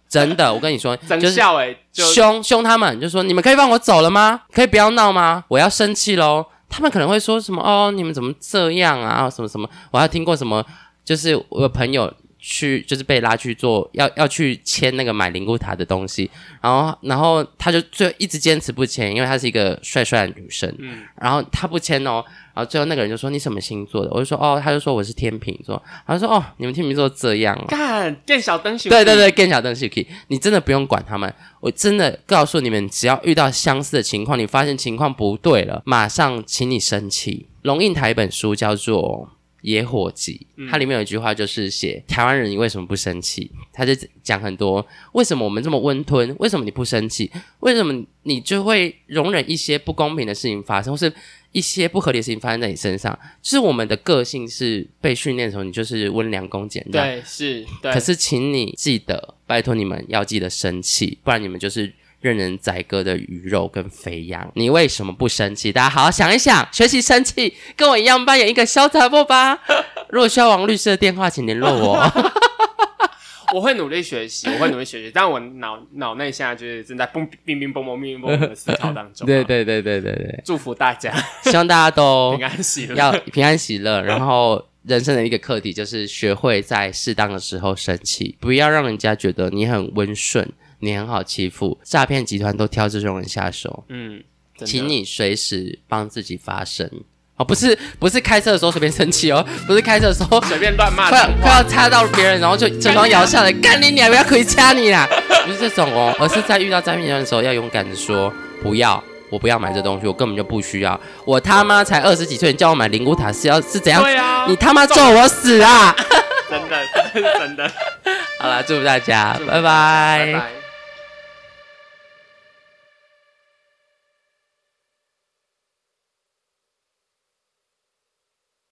[0.08, 4.42] 真的，我跟你说， 就是凶凶他们，就说你们可以放我走了吗？
[4.52, 5.44] 可以不要闹吗？
[5.46, 6.46] 我要生气喽。
[6.72, 7.62] 他们可能会说什么？
[7.62, 9.28] 哦，你们怎么这样啊？
[9.28, 9.68] 什么什么？
[9.90, 10.64] 我还听过什么？
[11.04, 12.12] 就是我朋友
[12.44, 16.28] 去，就是被拉去做，要要去签那个买灵骨塔的东西，
[16.60, 22.22] 然后然后他就最后一直坚持不签，因为她是一个帅帅的女生，嗯，然后他不签哦。
[22.54, 30.06] 然后最后那个人就说：“你什么星座的？”我就说：“哦。”他就说：“我是天秤座。”他说：“哦，你们天秤座这样。”干电小灯对对对，电小灯西可以。
[30.28, 31.34] 你真的不用管他们。
[31.60, 37.46] 我真的告诉你们，只要遇到相似的情况，你发现情况不对了，马上请你生气。
[37.62, 39.30] 龙应台一本书叫做
[39.62, 43.50] 《野火集》，它里面有一句话就是写台湾人你为什么不生气？
[43.72, 43.92] 他就
[44.22, 46.34] 讲很多为什么我们这么温吞？
[46.38, 47.30] 为什么你不生气？
[47.60, 50.92] 为什么你就会容忍一些不公平的事情发生？
[50.92, 51.12] 或是
[51.52, 57.04] 一些不合理的事情发生在你身上，就是我们的个性是被训练的时候，你就是温良恭俭让。
[57.04, 57.64] 对，是。
[57.82, 61.92] 可是，请你记得，拜托你们要记得生气，不然你们就是
[62.22, 64.48] 任人宰割的鱼肉跟肥羊。
[64.54, 65.72] 你为什么不生气？
[65.72, 69.58] 大家好好想一想，学习生气，跟我一样扮演一个潇洒不吧。
[70.08, 72.00] 如果需要王律师的电话，请联络我。
[73.52, 79.26] 我会努力学习，我会努力学习，但我脑脑内现在就是正在蹦冰冰蹦蹦冰冰蹦蹦的思考当中。
[79.28, 81.12] 对对对对对对，祝福大家，
[81.42, 84.00] 希望大家都平安喜乐，要平安喜乐。
[84.00, 90.48] 然后人生的一个课题就是学会在适当的时候生气，不要让人家觉得你很温顺，
[90.82, 91.78] 你很好欺负。
[91.82, 93.84] 诈骗集团都挑这种人下手。
[93.88, 94.22] 嗯，
[94.64, 96.90] 请你随时帮自己发声。
[97.36, 105.08] 哦，不是，不是开车的时候随便生气哦， 不是开车的时候随便乱骂，快要快要擦到别人，然后就整双摇下来，干你娘，不要可以掐你啦，
[105.46, 114.02] 不是这种哦，而是在遇到诈骗的时候要勇敢的说不要，我不要买这东西，我根本就不需要，我他妈才二十几岁，你叫我买灵骨塔是要是怎样？
[114.02, 115.96] 对啊，你他妈咒我死啊！
[116.50, 116.76] 真的，
[117.14, 117.72] 真的真的。
[118.38, 120.61] 好了，祝福大家，拜拜。